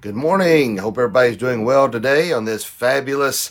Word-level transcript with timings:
Good 0.00 0.14
morning. 0.14 0.76
Hope 0.76 0.96
everybody's 0.96 1.36
doing 1.36 1.64
well 1.64 1.90
today 1.90 2.32
on 2.32 2.44
this 2.44 2.62
fabulous 2.62 3.50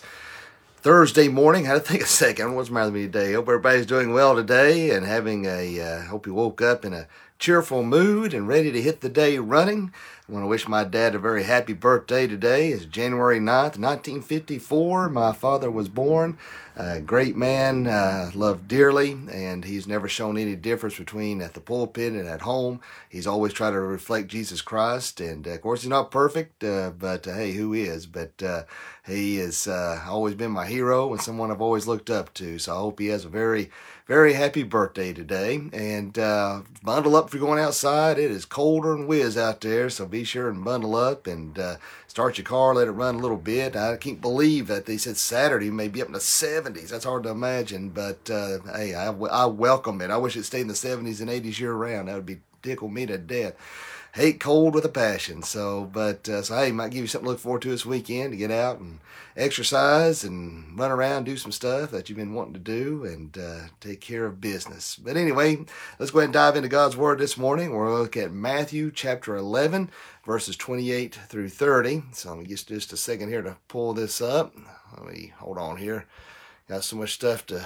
Thursday 0.78 1.28
morning. 1.28 1.66
I 1.66 1.72
Had 1.72 1.84
to 1.84 1.92
think 1.92 2.04
a 2.04 2.06
second. 2.06 2.56
What's 2.56 2.70
the 2.70 2.74
matter 2.76 2.86
with 2.86 3.02
me 3.02 3.02
today? 3.02 3.34
Hope 3.34 3.50
everybody's 3.50 3.85
doing 3.85 4.14
well 4.14 4.33
today 4.33 4.92
and 4.92 5.06
having 5.06 5.46
a. 5.46 5.82
Uh, 5.82 6.02
hope 6.04 6.25
you 6.25 6.33
woke 6.33 6.62
up 6.62 6.86
in 6.86 6.94
a 6.94 7.08
cheerful 7.38 7.83
mood 7.83 8.34
and 8.34 8.48
ready 8.48 8.71
to 8.71 8.82
hit 8.82 9.02
the 9.02 9.10
day 9.10 9.38
running. 9.39 9.91
I 10.29 10.34
want 10.34 10.43
to 10.43 10.48
wish 10.48 10.68
my 10.68 10.84
dad 10.84 11.16
a 11.16 11.20
very 11.20 11.43
happy 11.43 11.71
birthday 11.71 12.28
today. 12.28 12.73
It's 12.73 12.84
January 12.84 13.39
9th, 13.39 13.80
1954. 13.80 15.07
My 15.07 15.32
father 15.32 15.71
was 15.71 15.88
born. 15.88 16.38
A 16.75 17.00
great 17.00 17.36
man, 17.36 17.88
uh, 17.88 18.29
loved 18.36 18.68
dearly, 18.68 19.18
and 19.32 19.66
he's 19.66 19.88
never 19.88 20.07
shown 20.07 20.38
any 20.38 20.55
difference 20.55 20.96
between 20.96 21.42
at 21.42 21.55
the 21.55 21.60
pulpit 21.60 22.14
and 22.14 22.28
at 22.28 22.42
home. 22.42 22.82
He's 23.10 23.25
always 23.25 23.52
tried 23.52 23.71
to 23.71 23.79
reflect 23.79 24.28
Jesus 24.28 24.61
Christ, 24.61 25.20
and 25.20 25.48
uh, 25.48 25.52
of 25.52 25.61
course, 25.61 25.82
he's 25.82 25.89
not 25.89 26.11
perfect, 26.11 26.64
uh, 26.64 26.91
but 26.91 27.28
uh, 27.28 27.34
hey, 27.34 27.54
who 27.54 27.74
is? 27.74 28.05
But 28.05 28.44
uh, 28.44 28.64
he 29.07 29.38
has 29.38 29.68
always 29.68 30.36
been 30.36 30.52
my 30.52 30.68
hero 30.68 31.11
and 31.11 31.19
someone 31.21 31.50
I've 31.50 31.61
always 31.61 31.88
looked 31.88 32.11
up 32.11 32.33
to. 32.35 32.59
So 32.59 32.75
I 32.75 32.77
hope 32.77 32.99
he 32.99 33.07
has 33.07 33.25
a 33.25 33.30
very, 33.30 33.71
very 34.05 34.33
happy 34.33 34.61
birthday 34.61 35.13
today. 35.13 35.61
And 35.73 36.13
bundle 36.13 37.16
up 37.16 37.27
if 37.27 37.33
you're 37.33 37.41
going 37.41 37.63
outside. 37.63 38.19
It 38.19 38.30
is 38.30 38.45
colder 38.45 38.94
and 38.94 39.07
whiz 39.07 39.35
out 39.35 39.61
there, 39.61 39.89
so 39.89 40.05
be 40.05 40.16
sure 40.23 40.49
and 40.49 40.63
bundle 40.63 40.95
up 40.95 41.27
and 41.27 41.57
uh, 41.57 41.77
start 42.07 42.38
your 42.38 42.45
car, 42.45 42.75
let 42.75 42.88
it 42.88 42.91
run 42.91 43.16
a 43.16 43.20
little 43.20 43.38
bit. 43.38 43.75
I 43.75 43.98
can't 43.98 44.21
believe 44.21 44.67
that 44.67 44.85
they 44.85 44.98
said 44.98 45.17
Saturday 45.17 45.70
may 45.70 45.88
be 45.88 46.02
up 46.02 46.08
in 46.08 46.13
the 46.13 46.20
70s. 46.20 46.89
That's 46.89 47.05
hard 47.05 47.23
to 47.23 47.30
imagine, 47.30 47.89
but 47.89 48.30
uh, 48.30 48.59
hey, 48.75 48.95
I, 48.95 49.11
I 49.11 49.45
welcome 49.45 50.02
it. 50.02 50.11
I 50.11 50.17
wish 50.17 50.35
it 50.35 50.44
stayed 50.44 50.61
in 50.61 50.67
the 50.67 50.73
70s 50.73 51.22
and 51.22 51.30
80s 51.30 51.59
year 51.59 51.73
round. 51.73 52.08
That 52.08 52.16
would 52.16 52.25
be 52.25 52.39
tickle 52.61 52.89
me 52.89 53.05
to 53.05 53.17
death 53.17 53.53
hate 54.17 54.39
cold 54.39 54.73
with 54.73 54.84
a 54.84 54.89
passion. 54.89 55.44
So, 55.44 55.88
but 55.94 56.27
uh, 56.27 56.41
so 56.41 56.58
hey, 56.58 56.71
might 56.71 56.89
give 56.89 57.02
you 57.02 57.08
something 57.08 57.25
to 57.25 57.31
look 57.31 57.39
forward 57.39 57.62
to 57.62 57.70
this 57.70 57.85
weekend 57.85 58.31
to 58.31 58.38
get 58.38 58.49
out 58.49 58.80
and 58.80 58.99
exercise 59.35 60.23
and 60.23 60.78
run 60.78 60.89
around, 60.89 61.25
do 61.25 61.38
some 61.38 61.52
stuff 61.52 61.91
that 61.91 62.09
you've 62.09 62.17
been 62.17 62.33
wanting 62.33 62.56
to 62.56 62.59
do, 62.59 63.06
and 63.06 63.38
uh, 63.38 63.67
take 63.80 64.02
care 64.02 64.25
of 64.25 64.41
business. 64.41 64.95
But 64.95 65.17
anyway, 65.17 65.64
let's 66.00 66.11
go 66.11 66.17
ahead 66.19 66.30
and 66.30 66.33
dive 66.33 66.56
into 66.56 66.67
God's 66.67 66.97
Word 66.97 67.19
this 67.19 67.38
morning. 67.38 67.69
We're 67.69 67.86
going 67.86 67.95
to 67.95 68.02
look 68.02 68.17
at 68.17 68.31
Matthew 68.31 68.91
chapter 68.91 69.36
11, 69.36 69.91
verses 70.25 70.58
28 70.58 71.13
through 71.30 71.50
30. 71.50 72.02
So 72.13 72.30
let 72.30 72.39
me 72.39 72.45
get 72.45 72.66
just 72.66 72.94
a 72.94 72.97
second 72.97 73.30
here 73.30 73.44
to 73.44 73.58
pull 73.67 73.94
this 73.94 74.19
up. 74.19 74.56
Let 74.97 75.13
me 75.13 75.34
hold 75.38 75.59
on 75.59 75.78
here. 75.78 76.08
Got 76.67 76.84
so 76.84 76.95
much 76.95 77.13
stuff 77.13 77.45
to 77.45 77.63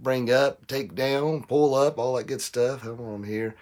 bring 0.00 0.30
up, 0.30 0.68
take 0.68 0.94
down, 0.94 1.42
pull 1.42 1.74
up, 1.74 1.98
all 1.98 2.14
that 2.14 2.28
good 2.28 2.40
stuff. 2.40 2.82
Hold 2.82 3.00
on 3.00 3.24
here. 3.24 3.56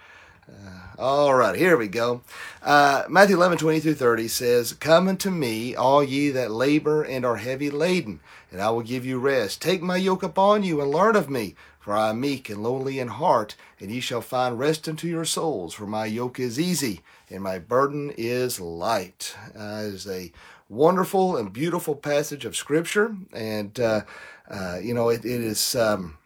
Uh, 0.49 1.01
all 1.01 1.33
right, 1.33 1.55
here 1.55 1.77
we 1.77 1.87
go. 1.87 2.21
Uh, 2.61 3.03
Matthew 3.09 3.35
11, 3.35 3.57
20 3.57 3.79
through 3.79 3.95
30 3.95 4.27
says, 4.27 4.73
Come 4.73 5.07
unto 5.07 5.29
me, 5.29 5.75
all 5.75 6.03
ye 6.03 6.29
that 6.29 6.51
labor 6.51 7.03
and 7.03 7.25
are 7.25 7.37
heavy 7.37 7.69
laden, 7.69 8.19
and 8.51 8.61
I 8.61 8.69
will 8.69 8.81
give 8.81 9.05
you 9.05 9.19
rest. 9.19 9.61
Take 9.61 9.81
my 9.81 9.97
yoke 9.97 10.23
upon 10.23 10.63
you 10.63 10.81
and 10.81 10.89
learn 10.89 11.15
of 11.15 11.29
me, 11.29 11.55
for 11.79 11.93
I 11.93 12.09
am 12.09 12.21
meek 12.21 12.49
and 12.49 12.63
lowly 12.63 12.99
in 12.99 13.09
heart, 13.09 13.55
and 13.79 13.91
ye 13.91 13.99
shall 13.99 14.21
find 14.21 14.57
rest 14.57 14.87
unto 14.87 15.07
your 15.07 15.25
souls. 15.25 15.73
For 15.73 15.85
my 15.85 16.05
yoke 16.05 16.39
is 16.39 16.59
easy, 16.59 17.01
and 17.29 17.43
my 17.43 17.59
burden 17.59 18.13
is 18.17 18.59
light. 18.59 19.35
Uh, 19.57 19.81
is 19.83 20.07
a 20.07 20.31
wonderful 20.69 21.37
and 21.37 21.51
beautiful 21.51 21.95
passage 21.95 22.45
of 22.45 22.55
Scripture, 22.55 23.15
and, 23.33 23.79
uh, 23.79 24.01
uh, 24.49 24.79
you 24.81 24.93
know, 24.93 25.09
it, 25.09 25.25
it 25.25 25.41
is 25.41 25.75
um, 25.75 26.17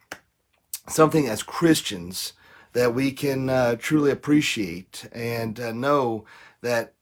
something 0.88 1.28
as 1.28 1.44
Christians 1.44 2.34
that 2.74 2.94
we 2.94 3.12
can 3.12 3.50
uh, 3.50 3.76
truly 3.76 4.12
appreciate 4.12 5.08
and 5.12 5.60
uh, 5.60 5.72
know 5.72 6.26
that 6.62 6.94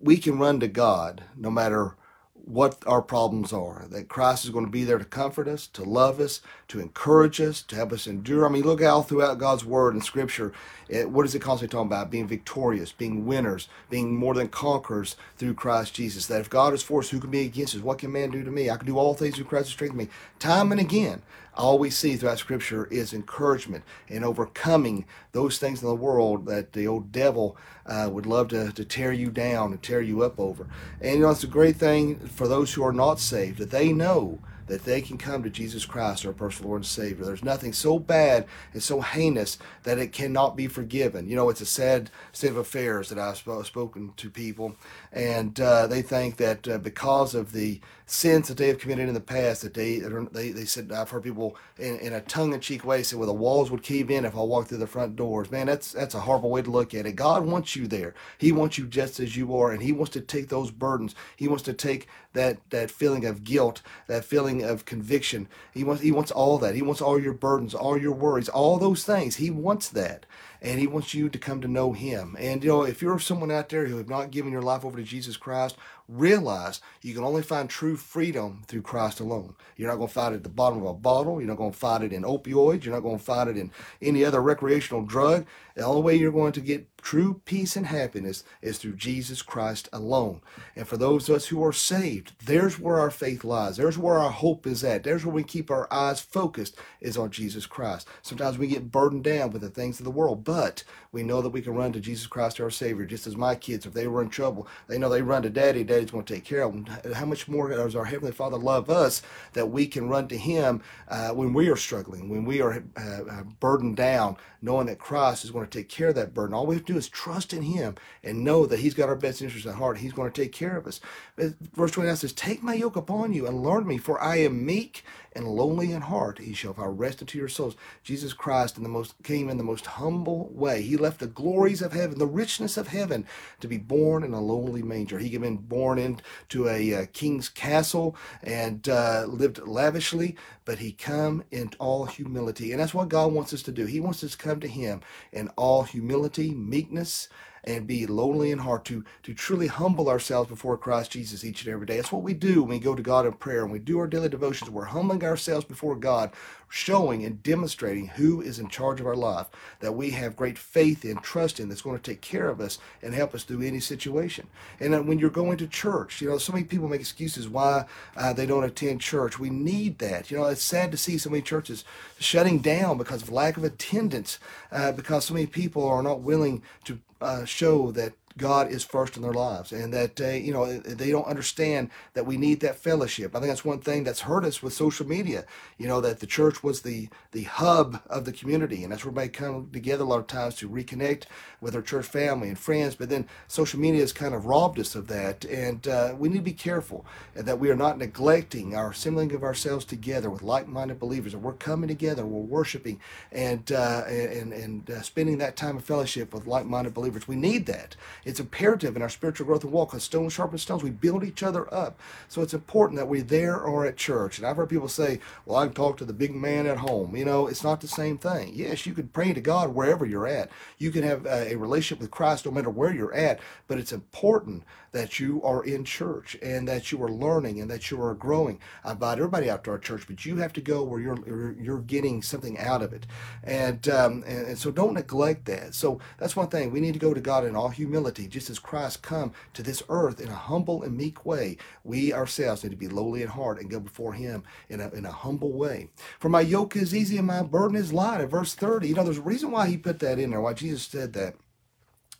we 0.00 0.16
can 0.16 0.38
run 0.38 0.60
to 0.60 0.68
God 0.68 1.24
no 1.36 1.50
matter 1.50 1.96
what 2.44 2.82
our 2.86 3.00
problems 3.00 3.52
are. 3.52 3.86
That 3.88 4.08
Christ 4.08 4.44
is 4.44 4.50
going 4.50 4.66
to 4.66 4.70
be 4.70 4.84
there 4.84 4.98
to 4.98 5.04
comfort 5.04 5.48
us, 5.48 5.66
to 5.68 5.82
love 5.82 6.20
us, 6.20 6.42
to 6.68 6.78
encourage 6.78 7.40
us, 7.40 7.62
to 7.62 7.76
help 7.76 7.92
us 7.92 8.06
endure. 8.06 8.44
I 8.44 8.50
mean, 8.50 8.64
look 8.64 8.82
all 8.82 9.02
throughout 9.02 9.38
God's 9.38 9.64
Word 9.64 9.94
and 9.94 10.04
Scripture. 10.04 10.52
It, 10.88 11.10
what 11.10 11.24
is 11.24 11.34
it 11.34 11.40
constantly 11.40 11.72
talking 11.72 11.90
about? 11.90 12.10
Being 12.10 12.28
victorious, 12.28 12.92
being 12.92 13.24
winners, 13.24 13.68
being 13.88 14.14
more 14.14 14.34
than 14.34 14.48
conquerors 14.48 15.16
through 15.38 15.54
Christ 15.54 15.94
Jesus. 15.94 16.26
That 16.26 16.40
if 16.40 16.50
God 16.50 16.74
is 16.74 16.82
for 16.82 17.00
us, 17.00 17.10
who 17.10 17.20
can 17.20 17.30
be 17.30 17.46
against 17.46 17.74
us? 17.74 17.82
What 17.82 17.98
can 17.98 18.12
man 18.12 18.30
do 18.30 18.44
to 18.44 18.50
me? 18.50 18.68
I 18.68 18.76
can 18.76 18.86
do 18.86 18.98
all 18.98 19.14
things 19.14 19.36
through 19.36 19.46
Christ 19.46 19.68
who 19.68 19.72
strengthens 19.72 20.06
me. 20.06 20.12
Time 20.38 20.70
and 20.70 20.80
again, 20.80 21.22
all 21.56 21.78
we 21.78 21.90
see 21.90 22.16
throughout 22.16 22.38
Scripture 22.38 22.86
is 22.86 23.12
encouragement 23.12 23.84
and 24.08 24.24
overcoming 24.24 25.04
those 25.32 25.58
things 25.58 25.82
in 25.82 25.88
the 25.88 25.94
world 25.94 26.46
that 26.46 26.72
the 26.72 26.86
old 26.86 27.12
devil 27.12 27.56
uh, 27.86 28.08
would 28.10 28.26
love 28.26 28.48
to, 28.48 28.72
to 28.72 28.84
tear 28.84 29.12
you 29.12 29.30
down 29.30 29.72
and 29.72 29.82
tear 29.82 30.00
you 30.00 30.22
up 30.22 30.38
over. 30.38 30.66
And 31.00 31.16
you 31.16 31.20
know, 31.20 31.30
it's 31.30 31.44
a 31.44 31.48
great 31.48 31.76
thing 31.76 32.18
for 32.18 32.48
those 32.48 32.74
who 32.74 32.82
are 32.82 32.92
not 32.92 33.20
saved 33.20 33.58
that 33.58 33.70
they 33.70 33.92
know 33.92 34.40
that 34.66 34.84
they 34.84 35.00
can 35.00 35.18
come 35.18 35.42
to 35.42 35.50
Jesus 35.50 35.84
Christ, 35.84 36.24
our 36.24 36.32
personal 36.32 36.70
Lord 36.70 36.80
and 36.80 36.86
Savior. 36.86 37.24
There's 37.24 37.44
nothing 37.44 37.72
so 37.72 37.98
bad 37.98 38.46
and 38.72 38.82
so 38.82 39.00
heinous 39.00 39.58
that 39.82 39.98
it 39.98 40.12
cannot 40.12 40.56
be 40.56 40.66
forgiven. 40.66 41.28
You 41.28 41.36
know, 41.36 41.50
it's 41.50 41.60
a 41.60 41.66
sad 41.66 42.10
state 42.32 42.50
of 42.50 42.56
affairs 42.56 43.08
that 43.08 43.18
I've 43.18 43.36
spoken 43.66 44.12
to 44.16 44.30
people, 44.30 44.76
and 45.12 45.58
uh, 45.60 45.86
they 45.86 46.02
think 46.02 46.36
that 46.36 46.68
uh, 46.68 46.78
because 46.78 47.34
of 47.34 47.52
the 47.52 47.80
sins 48.06 48.48
that 48.48 48.58
they 48.58 48.68
have 48.68 48.78
committed 48.78 49.08
in 49.08 49.14
the 49.14 49.20
past, 49.20 49.62
that 49.62 49.74
they 49.74 49.98
they, 50.32 50.50
they 50.50 50.64
said 50.64 50.92
I've 50.92 51.10
heard 51.10 51.22
people 51.22 51.56
in, 51.78 51.98
in 51.98 52.12
a 52.12 52.20
tongue-in-cheek 52.20 52.84
way 52.84 53.02
say, 53.02 53.16
"Well, 53.16 53.26
the 53.26 53.32
walls 53.32 53.70
would 53.70 53.82
cave 53.82 54.10
in 54.10 54.24
if 54.24 54.34
I 54.34 54.40
walked 54.40 54.68
through 54.68 54.78
the 54.78 54.86
front 54.86 55.16
doors." 55.16 55.50
Man, 55.50 55.66
that's 55.66 55.92
that's 55.92 56.14
a 56.14 56.20
horrible 56.20 56.50
way 56.50 56.62
to 56.62 56.70
look 56.70 56.94
at 56.94 57.06
it. 57.06 57.16
God 57.16 57.46
wants 57.46 57.76
you 57.76 57.86
there. 57.86 58.14
He 58.38 58.52
wants 58.52 58.78
you 58.78 58.86
just 58.86 59.20
as 59.20 59.36
you 59.36 59.56
are, 59.56 59.72
and 59.72 59.82
He 59.82 59.92
wants 59.92 60.12
to 60.12 60.20
take 60.20 60.48
those 60.48 60.70
burdens. 60.70 61.14
He 61.36 61.48
wants 61.48 61.64
to 61.64 61.72
take 61.72 62.08
that 62.34 62.58
that 62.70 62.90
feeling 62.90 63.24
of 63.24 63.44
guilt, 63.44 63.82
that 64.06 64.24
feeling 64.24 64.62
of 64.62 64.84
conviction. 64.84 65.48
He 65.72 65.82
wants 65.82 66.02
he 66.02 66.12
wants 66.12 66.30
all 66.30 66.58
that. 66.58 66.74
He 66.76 66.82
wants 66.82 67.00
all 67.00 67.18
your 67.20 67.32
burdens, 67.34 67.74
all 67.74 67.98
your 67.98 68.12
worries, 68.12 68.48
all 68.48 68.78
those 68.78 69.04
things. 69.04 69.36
He 69.36 69.50
wants 69.50 69.88
that 69.90 70.26
and 70.62 70.80
he 70.80 70.86
wants 70.86 71.14
you 71.14 71.28
to 71.28 71.38
come 71.38 71.60
to 71.60 71.68
know 71.68 71.92
him. 71.92 72.36
And 72.38 72.64
you 72.64 72.70
know, 72.70 72.82
if 72.84 73.02
you're 73.02 73.18
someone 73.18 73.50
out 73.50 73.68
there 73.68 73.86
who 73.86 73.98
have 73.98 74.08
not 74.08 74.30
given 74.30 74.52
your 74.52 74.62
life 74.62 74.84
over 74.84 74.96
to 74.96 75.04
Jesus 75.04 75.36
Christ, 75.36 75.76
realize 76.08 76.80
you 77.00 77.14
can 77.14 77.24
only 77.24 77.42
find 77.42 77.68
true 77.68 77.96
freedom 77.96 78.62
through 78.66 78.82
Christ 78.82 79.20
alone. 79.20 79.54
You're 79.76 79.88
not 79.88 79.96
going 79.96 80.08
to 80.08 80.14
find 80.14 80.34
it 80.34 80.38
at 80.38 80.42
the 80.42 80.48
bottom 80.48 80.78
of 80.78 80.86
a 80.86 80.94
bottle. 80.94 81.40
You're 81.40 81.48
not 81.48 81.56
going 81.56 81.72
to 81.72 81.78
find 81.78 82.04
it 82.04 82.12
in 82.12 82.22
opioids. 82.22 82.84
You're 82.84 82.94
not 82.94 83.02
going 83.02 83.18
to 83.18 83.24
find 83.24 83.48
it 83.48 83.56
in 83.56 83.70
any 84.02 84.24
other 84.24 84.42
recreational 84.42 85.02
drug. 85.02 85.46
The 85.74 85.82
only 85.82 86.02
way 86.02 86.14
you're 86.14 86.30
going 86.30 86.52
to 86.52 86.60
get 86.60 86.86
true 86.98 87.40
peace 87.44 87.76
and 87.76 87.86
happiness 87.86 88.44
is 88.62 88.78
through 88.78 88.94
Jesus 88.96 89.42
Christ 89.42 89.88
alone. 89.92 90.40
And 90.76 90.86
for 90.86 90.96
those 90.96 91.28
of 91.28 91.36
us 91.36 91.46
who 91.46 91.62
are 91.64 91.72
saved, 91.72 92.32
there's 92.46 92.78
where 92.78 92.98
our 92.98 93.10
faith 93.10 93.44
lies. 93.44 93.76
There's 93.76 93.98
where 93.98 94.18
our 94.18 94.30
hope 94.30 94.66
is 94.66 94.84
at. 94.84 95.02
There's 95.02 95.24
where 95.24 95.34
we 95.34 95.42
keep 95.42 95.70
our 95.70 95.92
eyes 95.92 96.20
focused 96.20 96.76
is 97.00 97.18
on 97.18 97.30
Jesus 97.30 97.66
Christ. 97.66 98.06
Sometimes 98.22 98.56
we 98.56 98.68
get 98.68 98.92
burdened 98.92 99.24
down 99.24 99.50
with 99.50 99.62
the 99.62 99.68
things 99.68 99.98
of 99.98 100.04
the 100.04 100.10
world, 100.10 100.44
but 100.44 100.84
we 101.12 101.22
know 101.22 101.42
that 101.42 101.50
we 101.50 101.60
can 101.60 101.74
run 101.74 101.92
to 101.92 102.00
Jesus 102.00 102.26
Christ 102.26 102.60
our 102.60 102.70
Savior. 102.70 103.04
Just 103.04 103.26
as 103.26 103.36
my 103.36 103.54
kids, 103.54 103.84
if 103.84 103.92
they 103.92 104.06
were 104.06 104.22
in 104.22 104.30
trouble, 104.30 104.68
they 104.88 104.96
know 104.96 105.08
they 105.08 105.22
run 105.22 105.42
to 105.42 105.50
Daddy. 105.50 105.84
Daddy's 105.94 106.10
going 106.10 106.24
to 106.24 106.34
take 106.34 106.44
care 106.44 106.62
of 106.62 106.72
them. 106.72 107.12
How 107.14 107.24
much 107.24 107.46
more 107.48 107.68
does 107.68 107.94
our 107.94 108.04
Heavenly 108.04 108.32
Father 108.32 108.56
love 108.56 108.90
us 108.90 109.22
that 109.52 109.66
we 109.66 109.86
can 109.86 110.08
run 110.08 110.28
to 110.28 110.36
Him 110.36 110.82
uh, 111.08 111.30
when 111.30 111.52
we 111.52 111.68
are 111.68 111.76
struggling, 111.76 112.28
when 112.28 112.44
we 112.44 112.60
are 112.60 112.82
uh, 112.96 113.00
uh 113.00 113.42
burdened 113.60 113.96
down, 113.96 114.36
knowing 114.60 114.86
that 114.86 114.98
Christ 114.98 115.44
is 115.44 115.50
going 115.50 115.66
to 115.66 115.78
take 115.78 115.88
care 115.88 116.08
of 116.08 116.14
that 116.16 116.34
burden. 116.34 116.54
All 116.54 116.66
we 116.66 116.74
have 116.74 116.84
to 116.86 116.92
do 116.92 116.98
is 116.98 117.08
trust 117.08 117.52
in 117.52 117.62
Him 117.62 117.94
and 118.22 118.42
know 118.42 118.66
that 118.66 118.80
He's 118.80 118.94
got 118.94 119.08
our 119.08 119.16
best 119.16 119.40
interest 119.40 119.66
at 119.66 119.76
heart. 119.76 119.98
He's 119.98 120.12
going 120.12 120.30
to 120.30 120.42
take 120.42 120.52
care 120.52 120.76
of 120.76 120.86
us. 120.86 121.00
Verse 121.36 121.92
29 121.92 122.16
says, 122.16 122.32
Take 122.32 122.62
my 122.62 122.74
yoke 122.74 122.96
upon 122.96 123.32
you 123.32 123.46
and 123.46 123.62
learn 123.62 123.86
me, 123.86 123.98
for 123.98 124.20
I 124.20 124.36
am 124.36 124.66
meek 124.66 125.04
and 125.34 125.48
lonely 125.48 125.92
in 125.92 126.02
heart. 126.02 126.38
He 126.38 126.54
shall 126.54 126.74
find 126.74 126.98
rest 126.98 127.20
unto 127.20 127.38
your 127.38 127.48
souls. 127.48 127.76
Jesus 128.02 128.32
Christ 128.32 128.76
in 128.76 128.82
the 128.82 128.88
most 128.88 129.14
came 129.22 129.48
in 129.48 129.56
the 129.56 129.64
most 129.64 129.86
humble 129.86 130.48
way. 130.52 130.82
He 130.82 130.96
left 130.96 131.20
the 131.20 131.26
glories 131.26 131.82
of 131.82 131.92
heaven, 131.92 132.18
the 132.18 132.26
richness 132.26 132.76
of 132.76 132.88
heaven, 132.88 133.26
to 133.60 133.68
be 133.68 133.78
born 133.78 134.22
in 134.22 134.32
a 134.32 134.40
lonely 134.40 134.82
manger. 134.82 135.18
He 135.18 135.30
had 135.30 135.42
been 135.42 135.56
born 135.56 135.98
into 135.98 136.68
a 136.68 136.94
uh, 136.94 137.06
king's 137.12 137.48
castle 137.48 138.16
and 138.42 138.88
uh, 138.88 139.24
lived 139.28 139.66
lavishly, 139.66 140.36
but 140.64 140.78
he 140.78 140.92
come 140.92 141.44
in 141.50 141.70
all 141.78 142.06
humility. 142.06 142.72
And 142.72 142.80
that's 142.80 142.94
what 142.94 143.08
God 143.08 143.32
wants 143.32 143.52
us 143.52 143.62
to 143.62 143.72
do. 143.72 143.86
He 143.86 144.00
wants 144.00 144.22
us 144.24 144.32
to 144.32 144.38
come 144.38 144.60
to 144.60 144.68
him 144.68 145.00
in 145.32 145.48
all 145.56 145.82
humility, 145.82 146.54
meekness, 146.54 147.28
and 147.64 147.86
be 147.86 148.06
lowly 148.06 148.50
in 148.50 148.58
heart, 148.58 148.84
to, 148.86 149.04
to 149.22 149.34
truly 149.34 149.66
humble 149.66 150.08
ourselves 150.08 150.48
before 150.48 150.76
Christ 150.78 151.12
Jesus 151.12 151.44
each 151.44 151.64
and 151.64 151.72
every 151.72 151.86
day. 151.86 151.96
That's 151.96 152.12
what 152.12 152.22
we 152.22 152.34
do 152.34 152.62
when 152.62 152.70
we 152.70 152.78
go 152.78 152.94
to 152.94 153.02
God 153.02 153.26
in 153.26 153.32
prayer 153.32 153.62
and 153.62 153.72
we 153.72 153.78
do 153.78 153.98
our 153.98 154.06
daily 154.06 154.28
devotions. 154.28 154.70
We're 154.70 154.84
humbling 154.84 155.24
ourselves 155.24 155.64
before 155.64 155.96
God, 155.96 156.32
showing 156.74 157.24
and 157.24 157.40
demonstrating 157.40 158.08
who 158.08 158.40
is 158.40 158.58
in 158.58 158.68
charge 158.68 158.98
of 158.98 159.06
our 159.06 159.14
life, 159.14 159.46
that 159.78 159.94
we 159.94 160.10
have 160.10 160.34
great 160.34 160.58
faith 160.58 161.04
and 161.04 161.22
trust 161.22 161.60
in 161.60 161.68
that's 161.68 161.82
going 161.82 161.96
to 161.96 162.02
take 162.02 162.20
care 162.20 162.48
of 162.48 162.60
us 162.60 162.78
and 163.00 163.14
help 163.14 163.32
us 163.32 163.44
through 163.44 163.62
any 163.62 163.78
situation. 163.78 164.44
And 164.80 165.06
when 165.06 165.20
you're 165.20 165.30
going 165.30 165.56
to 165.58 165.68
church, 165.68 166.20
you 166.20 166.28
know, 166.28 166.36
so 166.36 166.52
many 166.52 166.64
people 166.64 166.88
make 166.88 167.00
excuses 167.00 167.48
why 167.48 167.84
uh, 168.16 168.32
they 168.32 168.44
don't 168.44 168.64
attend 168.64 169.00
church. 169.00 169.38
We 169.38 169.50
need 169.50 170.00
that. 170.00 170.32
You 170.32 170.38
know, 170.38 170.46
it's 170.46 170.64
sad 170.64 170.90
to 170.90 170.96
see 170.96 171.16
so 171.16 171.30
many 171.30 171.42
churches 171.42 171.84
shutting 172.18 172.58
down 172.58 172.98
because 172.98 173.22
of 173.22 173.30
lack 173.30 173.56
of 173.56 173.62
attendance, 173.62 174.40
uh, 174.72 174.90
because 174.90 175.26
so 175.26 175.34
many 175.34 175.46
people 175.46 175.86
are 175.86 176.02
not 176.02 176.22
willing 176.22 176.60
to 176.86 176.98
uh, 177.20 177.44
show 177.44 177.92
that 177.92 178.14
God 178.36 178.70
is 178.70 178.84
first 178.84 179.16
in 179.16 179.22
their 179.22 179.32
lives 179.32 179.72
and 179.72 179.92
that 179.92 180.20
uh, 180.20 180.28
you 180.28 180.52
know 180.52 180.78
they 180.78 181.10
don't 181.10 181.26
understand 181.26 181.90
that 182.14 182.26
we 182.26 182.36
need 182.36 182.60
that 182.60 182.76
fellowship. 182.76 183.34
I 183.34 183.38
think 183.38 183.50
that's 183.50 183.64
one 183.64 183.80
thing 183.80 184.04
that's 184.04 184.20
hurt 184.20 184.44
us 184.44 184.62
with 184.62 184.72
social 184.72 185.06
media. 185.06 185.44
You 185.78 185.86
know 185.86 186.00
that 186.00 186.20
the 186.20 186.26
church 186.26 186.62
was 186.62 186.82
the 186.82 187.08
the 187.32 187.44
hub 187.44 188.00
of 188.08 188.24
the 188.24 188.32
community 188.32 188.82
and 188.82 188.92
that's 188.92 189.04
where 189.04 189.10
everybody 189.10 189.28
come 189.28 189.70
together 189.72 190.04
a 190.04 190.06
lot 190.06 190.18
of 190.18 190.26
times 190.26 190.54
to 190.56 190.68
reconnect 190.68 191.24
with 191.60 191.74
our 191.74 191.82
church 191.82 192.06
family 192.06 192.48
and 192.48 192.58
friends. 192.58 192.94
But 192.94 193.08
then 193.08 193.26
social 193.48 193.80
media 193.80 194.00
has 194.00 194.12
kind 194.12 194.34
of 194.34 194.46
robbed 194.46 194.78
us 194.78 194.94
of 194.94 195.08
that, 195.08 195.44
and 195.44 195.86
uh, 195.88 196.14
we 196.18 196.28
need 196.28 196.36
to 196.36 196.42
be 196.42 196.52
careful 196.52 197.04
that 197.34 197.58
we 197.58 197.70
are 197.70 197.76
not 197.76 197.98
neglecting 197.98 198.74
our 198.74 198.90
assembling 198.90 199.32
of 199.34 199.42
ourselves 199.42 199.84
together 199.84 200.30
with 200.30 200.42
like-minded 200.42 200.98
believers. 200.98 201.34
We're 201.34 201.52
coming 201.54 201.88
together, 201.88 202.24
we're 202.26 202.40
worshiping, 202.40 203.00
and 203.32 203.70
uh, 203.72 204.04
and 204.06 204.52
and 204.52 204.90
uh, 204.90 205.02
spending 205.02 205.38
that 205.38 205.56
time 205.56 205.76
of 205.76 205.84
fellowship 205.84 206.34
with 206.34 206.46
like-minded 206.46 206.94
believers. 206.94 207.26
We 207.28 207.36
need 207.36 207.66
that. 207.66 207.96
It's 208.24 208.40
imperative 208.40 208.96
in 208.96 209.02
our 209.02 209.08
spiritual 209.08 209.46
growth 209.46 209.64
and 209.64 209.72
walk. 209.72 209.90
Because 209.90 210.04
stone 210.04 210.28
sharpens 210.28 210.62
stones, 210.62 210.82
we 210.82 210.90
build 210.90 211.24
each 211.24 211.42
other 211.42 211.72
up. 211.72 211.98
So 212.28 212.42
it's 212.42 212.54
important 212.54 212.98
that 212.98 213.08
we're 213.08 213.22
there 213.22 213.58
or 213.60 213.86
at 213.86 213.96
church. 213.96 214.38
And 214.38 214.46
I've 214.46 214.56
heard 214.56 214.68
people 214.68 214.88
say, 214.88 215.20
"Well, 215.46 215.58
I 215.58 215.66
can 215.66 215.74
talk 215.74 215.96
to 215.98 216.04
the 216.04 216.12
big 216.12 216.34
man 216.34 216.66
at 216.66 216.78
home." 216.78 217.16
You 217.16 217.24
know, 217.24 217.46
it's 217.46 217.64
not 217.64 217.80
the 217.80 217.88
same 217.88 218.18
thing. 218.18 218.52
Yes, 218.54 218.86
you 218.86 218.94
can 218.94 219.08
pray 219.08 219.32
to 219.32 219.40
God 219.40 219.74
wherever 219.74 220.06
you're 220.06 220.26
at. 220.26 220.50
You 220.78 220.90
can 220.90 221.02
have 221.02 221.26
a 221.26 221.56
relationship 221.56 222.00
with 222.00 222.10
Christ 222.10 222.46
no 222.46 222.52
matter 222.52 222.70
where 222.70 222.92
you're 222.92 223.14
at. 223.14 223.40
But 223.66 223.78
it's 223.78 223.92
important 223.92 224.64
that 224.94 225.18
you 225.18 225.42
are 225.42 225.64
in 225.64 225.84
church 225.84 226.36
and 226.40 226.68
that 226.68 226.92
you 226.92 227.02
are 227.02 227.10
learning 227.10 227.60
and 227.60 227.68
that 227.68 227.90
you 227.90 228.00
are 228.00 228.14
growing. 228.14 228.60
I 228.84 228.92
invite 228.92 229.18
everybody 229.18 229.50
out 229.50 229.64
to 229.64 229.72
our 229.72 229.78
church, 229.78 230.06
but 230.06 230.24
you 230.24 230.36
have 230.36 230.52
to 230.54 230.60
go 230.60 230.84
where 230.84 231.00
you're 231.00 231.52
you're 231.60 231.80
getting 231.80 232.22
something 232.22 232.56
out 232.58 232.80
of 232.80 232.92
it. 232.92 233.06
And, 233.42 233.88
um, 233.88 234.24
and 234.26 234.46
and 234.46 234.58
so 234.58 234.70
don't 234.70 234.94
neglect 234.94 235.46
that. 235.46 235.74
So 235.74 235.98
that's 236.18 236.36
one 236.36 236.48
thing 236.48 236.70
we 236.70 236.80
need 236.80 236.94
to 236.94 237.00
go 237.00 237.12
to 237.12 237.20
God 237.20 237.44
in 237.44 237.56
all 237.56 237.70
humility, 237.70 238.28
just 238.28 238.48
as 238.48 238.60
Christ 238.60 239.02
come 239.02 239.32
to 239.52 239.64
this 239.64 239.82
earth 239.88 240.20
in 240.20 240.28
a 240.28 240.34
humble 240.34 240.84
and 240.84 240.96
meek 240.96 241.26
way. 241.26 241.56
We 241.82 242.12
ourselves 242.12 242.62
need 242.62 242.70
to 242.70 242.76
be 242.76 242.88
lowly 242.88 243.22
in 243.22 243.28
heart 243.28 243.60
and 243.60 243.70
go 243.70 243.80
before 243.80 244.12
Him 244.14 244.44
in 244.68 244.80
a 244.80 244.88
in 244.90 245.04
a 245.04 245.12
humble 245.12 245.52
way. 245.52 245.88
For 246.20 246.28
my 246.28 246.40
yoke 246.40 246.76
is 246.76 246.94
easy 246.94 247.18
and 247.18 247.26
my 247.26 247.42
burden 247.42 247.76
is 247.76 247.92
light. 247.92 248.20
At 248.20 248.30
verse 248.30 248.54
thirty, 248.54 248.88
you 248.88 248.94
know, 248.94 249.02
there's 249.04 249.18
a 249.18 249.22
reason 249.22 249.50
why 249.50 249.68
He 249.68 249.76
put 249.76 249.98
that 249.98 250.20
in 250.20 250.30
there. 250.30 250.40
Why 250.40 250.52
Jesus 250.52 250.84
said 250.84 251.12
that 251.14 251.34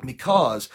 because 0.04 0.68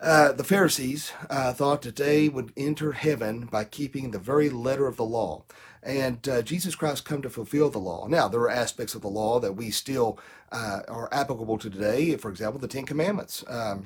uh, 0.00 0.32
the 0.32 0.44
Pharisees 0.44 1.12
uh, 1.30 1.52
thought 1.52 1.82
that 1.82 1.96
they 1.96 2.28
would 2.28 2.52
enter 2.56 2.92
heaven 2.92 3.46
by 3.46 3.64
keeping 3.64 4.10
the 4.10 4.18
very 4.18 4.50
letter 4.50 4.86
of 4.86 4.96
the 4.96 5.04
law. 5.04 5.44
And 5.82 6.28
uh, 6.28 6.42
Jesus 6.42 6.74
Christ 6.74 7.04
come 7.04 7.22
to 7.22 7.30
fulfill 7.30 7.70
the 7.70 7.78
law. 7.78 8.06
Now, 8.08 8.28
there 8.28 8.40
are 8.40 8.50
aspects 8.50 8.94
of 8.94 9.02
the 9.02 9.08
law 9.08 9.40
that 9.40 9.54
we 9.54 9.70
still 9.70 10.18
uh, 10.52 10.80
are 10.88 11.08
applicable 11.12 11.58
to 11.58 11.70
today. 11.70 12.16
For 12.16 12.30
example, 12.30 12.60
the 12.60 12.68
Ten 12.68 12.84
Commandments. 12.84 13.44
Um, 13.48 13.84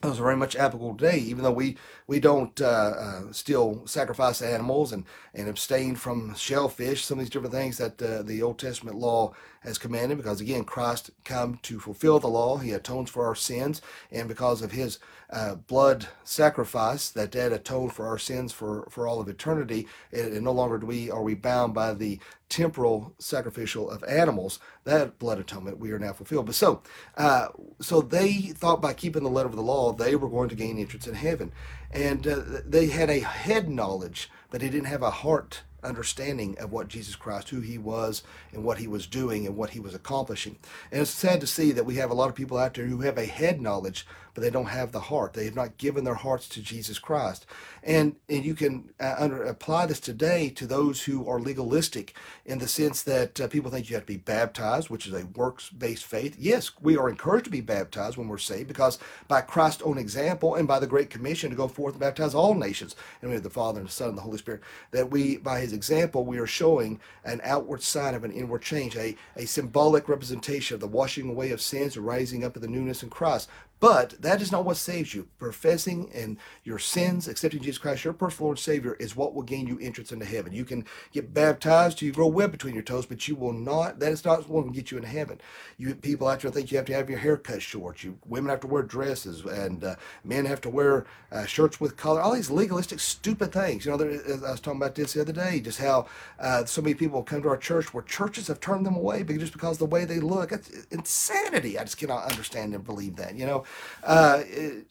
those 0.00 0.18
are 0.18 0.24
very 0.24 0.36
much 0.36 0.56
applicable 0.56 0.94
today, 0.94 1.18
even 1.18 1.44
though 1.44 1.50
we 1.50 1.76
we 2.06 2.20
don't 2.20 2.58
uh, 2.60 2.64
uh, 2.64 3.32
still 3.32 3.82
sacrifice 3.86 4.40
animals 4.40 4.92
and 4.92 5.04
and 5.34 5.48
abstain 5.48 5.94
from 5.94 6.34
shellfish, 6.34 7.04
some 7.04 7.18
of 7.18 7.24
these 7.24 7.30
different 7.30 7.54
things 7.54 7.76
that 7.78 8.00
uh, 8.00 8.22
the 8.22 8.42
Old 8.42 8.58
Testament 8.58 8.96
law 8.96 9.34
has 9.60 9.76
commanded. 9.76 10.16
Because 10.16 10.40
again, 10.40 10.64
Christ 10.64 11.10
come 11.24 11.58
to 11.62 11.78
fulfill 11.78 12.18
the 12.18 12.28
law; 12.28 12.56
He 12.56 12.72
atones 12.72 13.10
for 13.10 13.26
our 13.26 13.34
sins, 13.34 13.82
and 14.10 14.26
because 14.26 14.62
of 14.62 14.72
His 14.72 14.98
uh, 15.28 15.56
blood 15.56 16.06
sacrifice, 16.24 17.10
that 17.10 17.32
that 17.32 17.52
atoned 17.52 17.92
for 17.92 18.06
our 18.06 18.18
sins 18.18 18.52
for 18.52 18.88
for 18.90 19.06
all 19.06 19.20
of 19.20 19.28
eternity, 19.28 19.86
and, 20.12 20.32
and 20.32 20.44
no 20.44 20.52
longer 20.52 20.78
do 20.78 20.86
we 20.86 21.10
are 21.10 21.22
we 21.22 21.34
bound 21.34 21.74
by 21.74 21.92
the 21.92 22.18
temporal 22.50 23.14
sacrificial 23.18 23.90
of 23.90 24.04
animals, 24.04 24.58
that 24.84 25.18
blood 25.18 25.38
atonement 25.38 25.78
we 25.78 25.92
are 25.92 25.98
now 25.98 26.12
fulfilled. 26.12 26.46
But 26.46 26.54
so, 26.54 26.82
uh, 27.16 27.48
so 27.80 28.02
they 28.02 28.32
thought 28.32 28.82
by 28.82 28.92
keeping 28.92 29.22
the 29.22 29.30
letter 29.30 29.48
of 29.48 29.56
the 29.56 29.62
law, 29.62 29.92
they 29.92 30.16
were 30.16 30.28
going 30.28 30.50
to 30.50 30.54
gain 30.54 30.78
entrance 30.78 31.06
in 31.06 31.14
heaven, 31.14 31.52
and 31.90 32.26
uh, 32.26 32.42
they 32.66 32.88
had 32.88 33.08
a 33.08 33.20
head 33.20 33.70
knowledge, 33.70 34.30
but 34.50 34.60
they 34.60 34.68
didn't 34.68 34.88
have 34.88 35.02
a 35.02 35.10
heart 35.10 35.62
understanding 35.82 36.58
of 36.58 36.70
what 36.70 36.88
Jesus 36.88 37.16
Christ, 37.16 37.48
who 37.48 37.60
he 37.60 37.78
was, 37.78 38.22
and 38.52 38.64
what 38.64 38.78
he 38.78 38.86
was 38.86 39.06
doing, 39.06 39.46
and 39.46 39.56
what 39.56 39.70
he 39.70 39.80
was 39.80 39.94
accomplishing. 39.94 40.58
And 40.92 41.00
it's 41.00 41.10
sad 41.10 41.40
to 41.40 41.46
see 41.46 41.72
that 41.72 41.86
we 41.86 41.94
have 41.94 42.10
a 42.10 42.14
lot 42.14 42.28
of 42.28 42.34
people 42.34 42.58
out 42.58 42.74
there 42.74 42.86
who 42.86 43.00
have 43.00 43.16
a 43.16 43.24
head 43.24 43.60
knowledge, 43.60 44.06
but 44.34 44.42
they 44.42 44.50
don't 44.50 44.66
have 44.66 44.92
the 44.92 45.00
heart. 45.00 45.32
They 45.32 45.44
have 45.44 45.56
not 45.56 45.78
given 45.78 46.04
their 46.04 46.14
hearts 46.14 46.48
to 46.50 46.62
Jesus 46.62 46.98
Christ. 46.98 47.46
And, 47.82 48.16
and 48.28 48.44
you 48.44 48.54
can 48.54 48.90
uh, 49.00 49.14
under, 49.18 49.42
apply 49.42 49.86
this 49.86 50.00
today 50.00 50.50
to 50.50 50.66
those 50.66 51.02
who 51.02 51.28
are 51.28 51.40
legalistic 51.40 52.14
in 52.44 52.58
the 52.58 52.68
sense 52.68 53.02
that 53.02 53.40
uh, 53.40 53.48
people 53.48 53.70
think 53.70 53.88
you 53.88 53.96
have 53.96 54.04
to 54.06 54.12
be 54.12 54.18
baptized, 54.18 54.90
which 54.90 55.06
is 55.06 55.14
a 55.14 55.26
works 55.26 55.70
based 55.70 56.04
faith. 56.04 56.36
Yes, 56.38 56.70
we 56.80 56.96
are 56.96 57.08
encouraged 57.08 57.46
to 57.46 57.50
be 57.50 57.60
baptized 57.60 58.16
when 58.16 58.28
we're 58.28 58.38
saved 58.38 58.68
because 58.68 58.98
by 59.28 59.40
Christ's 59.40 59.82
own 59.82 59.98
example 59.98 60.54
and 60.54 60.68
by 60.68 60.78
the 60.78 60.86
Great 60.86 61.10
Commission 61.10 61.50
to 61.50 61.56
go 61.56 61.68
forth 61.68 61.94
and 61.94 62.00
baptize 62.00 62.34
all 62.34 62.54
nations, 62.54 62.96
and 63.20 63.30
we 63.30 63.34
have 63.34 63.42
the 63.42 63.50
Father 63.50 63.80
and 63.80 63.88
the 63.88 63.92
Son 63.92 64.10
and 64.10 64.18
the 64.18 64.22
Holy 64.22 64.38
Spirit, 64.38 64.60
that 64.90 65.10
we, 65.10 65.36
by 65.38 65.60
his 65.60 65.72
example, 65.72 66.24
we 66.24 66.38
are 66.38 66.46
showing 66.46 67.00
an 67.24 67.40
outward 67.44 67.82
sign 67.82 68.14
of 68.14 68.24
an 68.24 68.32
inward 68.32 68.62
change, 68.62 68.96
a, 68.96 69.16
a 69.36 69.46
symbolic 69.46 70.08
representation 70.08 70.74
of 70.74 70.80
the 70.80 70.86
washing 70.86 71.28
away 71.30 71.50
of 71.50 71.60
sins 71.60 71.96
and 71.96 72.06
rising 72.06 72.44
up 72.44 72.56
in 72.56 72.62
the 72.62 72.68
newness 72.68 73.02
in 73.02 73.10
Christ. 73.10 73.48
But 73.80 74.20
that 74.20 74.42
is 74.42 74.52
not 74.52 74.66
what 74.66 74.76
saves 74.76 75.14
you. 75.14 75.28
Professing 75.38 76.10
and 76.14 76.36
your 76.64 76.78
sins, 76.78 77.26
accepting 77.26 77.62
Jesus 77.62 77.78
Christ, 77.78 78.04
your 78.04 78.12
personal 78.12 78.48
Lord 78.48 78.58
and 78.58 78.62
Savior, 78.62 78.94
is 79.00 79.16
what 79.16 79.34
will 79.34 79.42
gain 79.42 79.66
you 79.66 79.78
entrance 79.80 80.12
into 80.12 80.26
heaven. 80.26 80.52
You 80.52 80.66
can 80.66 80.84
get 81.12 81.32
baptized, 81.32 82.02
you 82.02 82.12
grow 82.12 82.26
web 82.26 82.52
between 82.52 82.74
your 82.74 82.82
toes, 82.82 83.06
but 83.06 83.26
you 83.26 83.36
will 83.36 83.54
not. 83.54 83.98
That 83.98 84.12
is 84.12 84.22
not 84.22 84.48
what 84.50 84.66
will 84.66 84.72
get 84.72 84.90
you 84.90 84.98
into 84.98 85.08
heaven. 85.08 85.40
You 85.78 85.94
people 85.94 86.28
out 86.28 86.40
there 86.40 86.50
think 86.50 86.70
you 86.70 86.76
have 86.76 86.86
to 86.86 86.92
have 86.92 87.08
your 87.08 87.18
hair 87.18 87.38
cut 87.38 87.62
short. 87.62 88.04
You 88.04 88.18
women 88.26 88.50
have 88.50 88.60
to 88.60 88.66
wear 88.66 88.82
dresses, 88.82 89.40
and 89.46 89.82
uh, 89.82 89.96
men 90.24 90.44
have 90.44 90.60
to 90.62 90.70
wear 90.70 91.06
uh, 91.32 91.46
shirts 91.46 91.80
with 91.80 91.96
collar. 91.96 92.20
All 92.20 92.34
these 92.34 92.50
legalistic, 92.50 93.00
stupid 93.00 93.50
things. 93.50 93.86
You 93.86 93.92
know, 93.92 93.96
there, 93.96 94.10
I 94.46 94.50
was 94.50 94.60
talking 94.60 94.80
about 94.80 94.94
this 94.94 95.14
the 95.14 95.22
other 95.22 95.32
day. 95.32 95.60
Just 95.60 95.80
how 95.80 96.06
uh, 96.38 96.66
so 96.66 96.82
many 96.82 96.94
people 96.94 97.22
come 97.22 97.40
to 97.42 97.48
our 97.48 97.56
church 97.56 97.94
where 97.94 98.04
churches 98.04 98.48
have 98.48 98.60
turned 98.60 98.84
them 98.84 98.96
away 98.96 99.22
just 99.24 99.54
because 99.54 99.76
of 99.76 99.78
the 99.78 99.94
way 99.94 100.04
they 100.04 100.20
look. 100.20 100.52
Insanity. 100.90 101.78
I 101.78 101.84
just 101.84 101.96
cannot 101.96 102.30
understand 102.30 102.74
and 102.74 102.84
believe 102.84 103.16
that. 103.16 103.34
You 103.36 103.46
know. 103.46 103.64
Uh, 104.02 104.42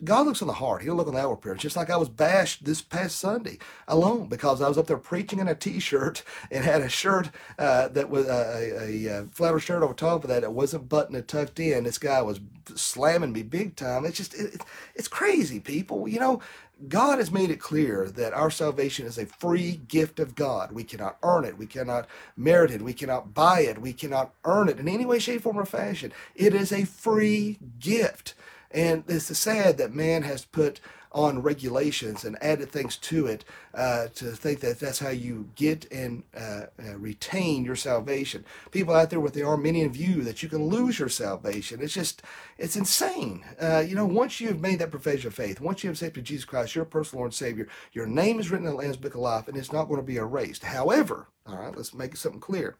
God 0.04 0.26
looks 0.26 0.42
on 0.42 0.48
the 0.48 0.54
heart. 0.54 0.84
He'll 0.84 0.96
look 0.96 1.08
on 1.08 1.14
the 1.14 1.20
outward 1.20 1.36
appearance. 1.36 1.62
Just 1.62 1.76
like 1.76 1.90
I 1.90 1.98
was 1.98 2.10
bashed 2.10 2.66
this 2.66 2.82
past 2.82 3.18
Sunday 3.18 3.58
alone 3.88 4.28
because 4.28 4.62
I 4.62 4.68
was 4.68 4.78
up 4.78 4.88
there 4.88 4.98
preaching 4.98 5.40
in 5.40 5.48
a 5.48 5.56
T-shirt 5.56 6.24
and 6.52 6.64
had 6.64 6.82
a 6.82 6.90
shirt 6.90 7.30
uh, 7.58 7.88
that 7.90 8.10
was 8.10 8.28
a, 8.28 8.78
a, 8.82 9.06
a 9.08 9.26
flatter 9.28 9.60
shirt 9.60 9.84
over 9.84 9.94
top 9.94 10.24
of 10.24 10.30
that. 10.30 10.44
It 10.44 10.52
wasn't 10.52 10.90
buttoned 10.90 11.16
and 11.16 11.28
tucked 11.28 11.60
in. 11.60 11.84
This 11.84 11.98
guy 11.98 12.22
was 12.22 12.40
slamming 12.76 13.34
me 13.34 13.44
big 13.44 13.76
time. 13.76 14.06
It's 14.06 14.18
just 14.18 14.34
it, 14.36 14.62
it's 14.96 15.08
crazy, 15.08 15.60
people. 15.60 16.08
You 16.08 16.20
know, 16.20 16.42
God 16.88 17.20
has 17.20 17.32
made 17.32 17.50
it 17.50 17.60
clear 17.60 18.10
that 18.12 18.34
our 18.34 18.50
salvation 18.50 19.06
is 19.06 19.18
a 19.18 19.26
free 19.26 19.82
gift 19.88 20.20
of 20.20 20.36
God. 20.36 20.72
We 20.72 20.84
cannot 20.84 21.18
earn 21.24 21.44
it. 21.46 21.58
We 21.58 21.66
cannot 21.66 22.08
merit 22.38 22.72
it. 22.72 22.82
We 22.82 22.94
cannot 22.94 23.34
buy 23.34 23.62
it. 23.62 23.82
We 23.82 23.94
cannot 23.94 24.34
earn 24.46 24.70
it 24.70 24.80
in 24.80 24.88
any 24.88 25.06
way, 25.06 25.20
shape, 25.20 25.42
form, 25.42 25.60
or 25.60 25.66
fashion. 25.66 26.14
It 26.36 26.54
is 26.54 26.72
a 26.72 26.86
free 26.86 27.60
gift. 27.80 28.34
And 28.72 29.04
it's 29.08 29.38
sad 29.38 29.78
that 29.78 29.94
man 29.94 30.24
has 30.24 30.46
put 30.46 30.80
on 31.12 31.42
regulations 31.42 32.24
and 32.24 32.42
added 32.42 32.70
things 32.70 32.96
to 32.98 33.26
it 33.26 33.44
uh, 33.74 34.08
to 34.14 34.26
think 34.32 34.60
that 34.60 34.80
that's 34.80 35.00
how 35.00 35.10
you 35.10 35.50
get 35.56 35.92
and 35.92 36.24
uh, 36.38 36.66
uh, 36.84 36.98
retain 36.98 37.66
your 37.66 37.76
salvation. 37.76 38.46
People 38.72 38.94
out 38.94 39.10
there 39.10 39.20
with 39.20 39.34
the 39.34 39.44
Arminian 39.44 39.92
view 39.92 40.22
that 40.22 40.44
you 40.44 40.50
can 40.50 40.68
lose 40.68 41.00
your 41.00 41.10
salvation. 41.10 41.82
It's 41.82 41.94
just, 41.94 42.22
it's 42.58 42.76
insane. 42.76 43.44
Uh, 43.60 43.84
you 43.86 43.96
know, 43.96 44.06
once 44.06 44.40
you 44.40 44.48
have 44.50 44.60
made 44.60 44.80
that 44.80 44.92
profession 44.92 45.28
of 45.28 45.34
faith, 45.34 45.60
once 45.60 45.84
you 45.84 45.90
have 45.90 45.96
accepted 45.96 46.26
Jesus 46.26 46.46
Christ, 46.46 46.76
your 46.76 46.86
personal 46.86 47.22
Lord 47.22 47.30
and 47.30 47.36
Savior, 47.36 47.68
your 47.92 48.06
name 48.06 48.40
is 48.40 48.52
written 48.52 48.68
in 48.68 48.74
the 48.74 48.78
Lamb's 48.78 48.98
Book 48.98 49.16
of 49.16 49.22
Life 49.22 49.48
and 49.48 49.58
it's 49.58 49.74
not 49.74 49.86
going 49.86 50.00
to 50.00 50.06
be 50.06 50.18
erased. 50.18 50.64
However, 50.64 51.28
all 51.48 51.58
right, 51.58 51.76
let's 51.76 51.94
make 51.94 52.16
something 52.16 52.42
clear. 52.42 52.78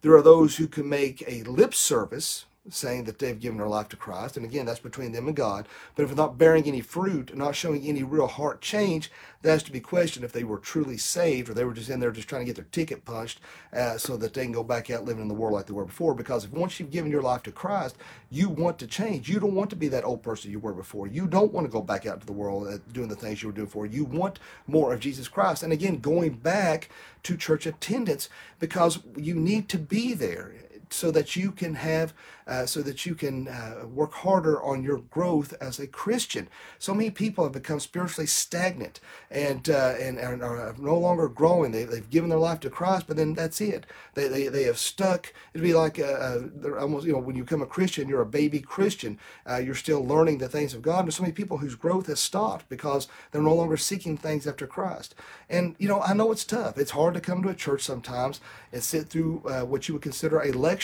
There 0.00 0.16
are 0.16 0.22
those 0.22 0.56
who 0.56 0.68
can 0.68 0.88
make 0.88 1.24
a 1.26 1.42
lip 1.44 1.74
service 1.74 2.46
saying 2.70 3.04
that 3.04 3.18
they've 3.18 3.38
given 3.38 3.58
their 3.58 3.68
life 3.68 3.88
to 3.90 3.96
Christ. 3.96 4.36
And 4.36 4.44
again, 4.44 4.66
that's 4.66 4.80
between 4.80 5.12
them 5.12 5.26
and 5.26 5.36
God. 5.36 5.68
But 5.94 6.02
if 6.02 6.08
they're 6.08 6.16
not 6.16 6.38
bearing 6.38 6.64
any 6.64 6.80
fruit, 6.80 7.36
not 7.36 7.54
showing 7.54 7.86
any 7.86 8.02
real 8.02 8.26
heart 8.26 8.60
change, 8.60 9.10
that's 9.42 9.62
to 9.64 9.72
be 9.72 9.80
questioned 9.80 10.24
if 10.24 10.32
they 10.32 10.44
were 10.44 10.58
truly 10.58 10.96
saved 10.96 11.48
or 11.48 11.54
they 11.54 11.64
were 11.64 11.72
just 11.72 11.90
in 11.90 12.00
there 12.00 12.10
just 12.10 12.28
trying 12.28 12.42
to 12.42 12.46
get 12.46 12.56
their 12.56 12.66
ticket 12.72 13.04
punched 13.04 13.40
uh, 13.72 13.96
so 13.96 14.16
that 14.16 14.34
they 14.34 14.42
can 14.42 14.52
go 14.52 14.64
back 14.64 14.90
out 14.90 15.04
living 15.04 15.22
in 15.22 15.28
the 15.28 15.34
world 15.34 15.54
like 15.54 15.66
they 15.66 15.72
were 15.72 15.84
before. 15.84 16.14
Because 16.14 16.44
if 16.44 16.52
once 16.52 16.80
you've 16.80 16.90
given 16.90 17.10
your 17.10 17.22
life 17.22 17.42
to 17.44 17.52
Christ, 17.52 17.96
you 18.30 18.48
want 18.48 18.78
to 18.80 18.86
change. 18.86 19.28
You 19.28 19.38
don't 19.38 19.54
want 19.54 19.70
to 19.70 19.76
be 19.76 19.88
that 19.88 20.04
old 20.04 20.22
person 20.22 20.50
you 20.50 20.58
were 20.58 20.72
before. 20.72 21.06
You 21.06 21.26
don't 21.26 21.52
want 21.52 21.66
to 21.66 21.72
go 21.72 21.82
back 21.82 22.06
out 22.06 22.20
to 22.20 22.26
the 22.26 22.32
world 22.32 22.66
uh, 22.66 22.78
doing 22.92 23.08
the 23.08 23.16
things 23.16 23.42
you 23.42 23.48
were 23.48 23.54
doing 23.54 23.66
before. 23.66 23.86
You 23.86 24.04
want 24.04 24.38
more 24.66 24.92
of 24.92 25.00
Jesus 25.00 25.28
Christ. 25.28 25.62
And 25.62 25.72
again, 25.72 25.98
going 25.98 26.34
back 26.34 26.90
to 27.22 27.36
church 27.36 27.66
attendance 27.66 28.28
because 28.58 29.00
you 29.16 29.34
need 29.34 29.68
to 29.68 29.78
be 29.78 30.14
there 30.14 30.52
so 30.90 31.10
that 31.10 31.36
you 31.36 31.52
can 31.52 31.74
have, 31.74 32.14
uh, 32.46 32.66
so 32.66 32.82
that 32.82 33.04
you 33.06 33.14
can 33.14 33.48
uh, 33.48 33.86
work 33.86 34.12
harder 34.12 34.62
on 34.62 34.82
your 34.82 34.98
growth 34.98 35.54
as 35.60 35.78
a 35.78 35.86
Christian. 35.86 36.48
So 36.78 36.94
many 36.94 37.10
people 37.10 37.44
have 37.44 37.52
become 37.52 37.80
spiritually 37.80 38.26
stagnant 38.26 39.00
and 39.30 39.68
uh, 39.68 39.94
and, 40.00 40.18
and 40.18 40.42
are 40.42 40.74
no 40.78 40.98
longer 40.98 41.28
growing. 41.28 41.72
They, 41.72 41.84
they've 41.84 42.10
given 42.10 42.30
their 42.30 42.38
life 42.38 42.60
to 42.60 42.70
Christ, 42.70 43.06
but 43.06 43.16
then 43.16 43.34
that's 43.34 43.60
it. 43.60 43.86
They, 44.14 44.28
they, 44.28 44.48
they 44.48 44.64
have 44.64 44.78
stuck. 44.78 45.32
It'd 45.52 45.64
be 45.64 45.74
like 45.74 45.98
uh, 45.98 46.04
uh, 46.04 46.78
almost, 46.78 47.06
you 47.06 47.12
know, 47.12 47.18
when 47.18 47.36
you 47.36 47.44
become 47.44 47.62
a 47.62 47.66
Christian, 47.66 48.08
you're 48.08 48.22
a 48.22 48.26
baby 48.26 48.60
Christian. 48.60 49.18
Uh, 49.48 49.56
you're 49.56 49.74
still 49.74 50.04
learning 50.04 50.38
the 50.38 50.48
things 50.48 50.74
of 50.74 50.82
God. 50.82 51.04
There's 51.04 51.16
so 51.16 51.22
many 51.22 51.32
people 51.32 51.58
whose 51.58 51.74
growth 51.74 52.06
has 52.06 52.20
stopped 52.20 52.68
because 52.68 53.08
they're 53.30 53.42
no 53.42 53.54
longer 53.54 53.76
seeking 53.76 54.16
things 54.16 54.46
after 54.46 54.66
Christ. 54.66 55.14
And, 55.48 55.74
you 55.78 55.88
know, 55.88 56.00
I 56.00 56.14
know 56.14 56.32
it's 56.32 56.44
tough. 56.44 56.78
It's 56.78 56.92
hard 56.92 57.14
to 57.14 57.20
come 57.20 57.42
to 57.42 57.48
a 57.48 57.54
church 57.54 57.82
sometimes 57.82 58.40
and 58.72 58.82
sit 58.82 59.08
through 59.08 59.38
what 59.66 59.88
you 59.88 59.94
would 59.94 60.02
consider 60.02 60.40
a 60.40 60.52
lecture, 60.52 60.75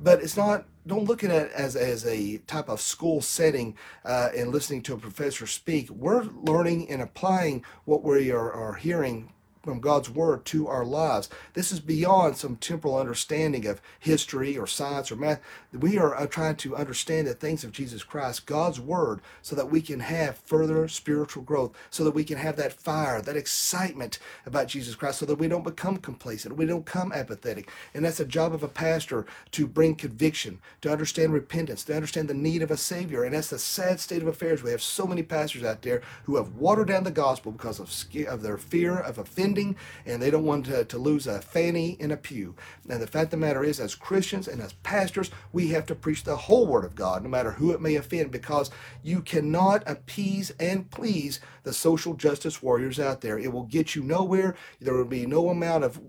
but 0.00 0.22
it's 0.22 0.36
not 0.36 0.66
don't 0.86 1.04
look 1.04 1.22
at 1.22 1.30
it 1.30 1.52
as, 1.52 1.76
as 1.76 2.06
a 2.06 2.38
type 2.46 2.68
of 2.68 2.80
school 2.80 3.20
setting 3.20 3.76
uh, 4.06 4.30
and 4.34 4.50
listening 4.50 4.82
to 4.82 4.94
a 4.94 4.98
professor 4.98 5.46
speak. 5.46 5.90
We're 5.90 6.22
learning 6.22 6.90
and 6.90 7.02
applying 7.02 7.62
what 7.84 8.02
we 8.02 8.30
are, 8.30 8.50
are 8.50 8.74
hearing 8.74 9.32
from 9.68 9.80
God's 9.80 10.08
Word 10.08 10.46
to 10.46 10.66
our 10.66 10.82
lives. 10.82 11.28
This 11.52 11.70
is 11.70 11.78
beyond 11.78 12.38
some 12.38 12.56
temporal 12.56 12.96
understanding 12.96 13.66
of 13.66 13.82
history 13.98 14.56
or 14.56 14.66
science 14.66 15.12
or 15.12 15.16
math. 15.16 15.42
We 15.74 15.98
are 15.98 16.16
uh, 16.16 16.26
trying 16.26 16.56
to 16.56 16.74
understand 16.74 17.26
the 17.26 17.34
things 17.34 17.64
of 17.64 17.72
Jesus 17.72 18.02
Christ, 18.02 18.46
God's 18.46 18.80
Word, 18.80 19.20
so 19.42 19.54
that 19.54 19.70
we 19.70 19.82
can 19.82 20.00
have 20.00 20.38
further 20.38 20.88
spiritual 20.88 21.42
growth, 21.42 21.76
so 21.90 22.02
that 22.04 22.14
we 22.14 22.24
can 22.24 22.38
have 22.38 22.56
that 22.56 22.72
fire, 22.72 23.20
that 23.20 23.36
excitement 23.36 24.18
about 24.46 24.68
Jesus 24.68 24.94
Christ, 24.94 25.18
so 25.18 25.26
that 25.26 25.38
we 25.38 25.48
don't 25.48 25.64
become 25.64 25.98
complacent, 25.98 26.56
we 26.56 26.64
don't 26.64 26.86
become 26.86 27.12
apathetic. 27.12 27.68
And 27.92 28.06
that's 28.06 28.16
the 28.16 28.24
job 28.24 28.54
of 28.54 28.62
a 28.62 28.68
pastor 28.68 29.26
to 29.50 29.66
bring 29.66 29.96
conviction, 29.96 30.60
to 30.80 30.90
understand 30.90 31.34
repentance, 31.34 31.84
to 31.84 31.94
understand 31.94 32.28
the 32.28 32.32
need 32.32 32.62
of 32.62 32.70
a 32.70 32.78
Savior. 32.78 33.22
And 33.22 33.34
that's 33.34 33.50
the 33.50 33.58
sad 33.58 34.00
state 34.00 34.22
of 34.22 34.28
affairs. 34.28 34.62
We 34.62 34.70
have 34.70 34.80
so 34.80 35.06
many 35.06 35.22
pastors 35.22 35.62
out 35.62 35.82
there 35.82 36.00
who 36.24 36.36
have 36.36 36.54
watered 36.54 36.88
down 36.88 37.04
the 37.04 37.10
gospel 37.10 37.52
because 37.52 37.78
of, 37.78 37.92
of 38.28 38.40
their 38.40 38.56
fear 38.56 38.98
of 38.98 39.18
offending 39.18 39.57
and 40.06 40.22
they 40.22 40.30
don't 40.30 40.44
want 40.44 40.66
to, 40.66 40.84
to 40.84 40.98
lose 40.98 41.26
a 41.26 41.40
fanny 41.40 41.96
in 42.00 42.10
a 42.10 42.16
pew. 42.16 42.54
And 42.88 43.00
the 43.02 43.06
fact 43.06 43.26
of 43.26 43.30
the 43.32 43.36
matter 43.38 43.64
is, 43.64 43.80
as 43.80 43.94
Christians 43.94 44.48
and 44.48 44.60
as 44.60 44.72
pastors, 44.74 45.30
we 45.52 45.68
have 45.68 45.86
to 45.86 45.94
preach 45.94 46.24
the 46.24 46.36
whole 46.36 46.66
Word 46.66 46.84
of 46.84 46.94
God, 46.94 47.22
no 47.22 47.28
matter 47.28 47.52
who 47.52 47.72
it 47.72 47.80
may 47.80 47.96
offend, 47.96 48.30
because 48.30 48.70
you 49.02 49.20
cannot 49.20 49.82
appease 49.86 50.50
and 50.60 50.90
please 50.90 51.40
the 51.62 51.72
social 51.72 52.14
justice 52.14 52.62
warriors 52.62 53.00
out 53.00 53.20
there. 53.20 53.38
It 53.38 53.52
will 53.52 53.64
get 53.64 53.94
you 53.94 54.02
nowhere. 54.02 54.54
There 54.80 54.94
will 54.94 55.04
be 55.04 55.26
no 55.26 55.48
amount 55.48 55.84
of 55.84 56.00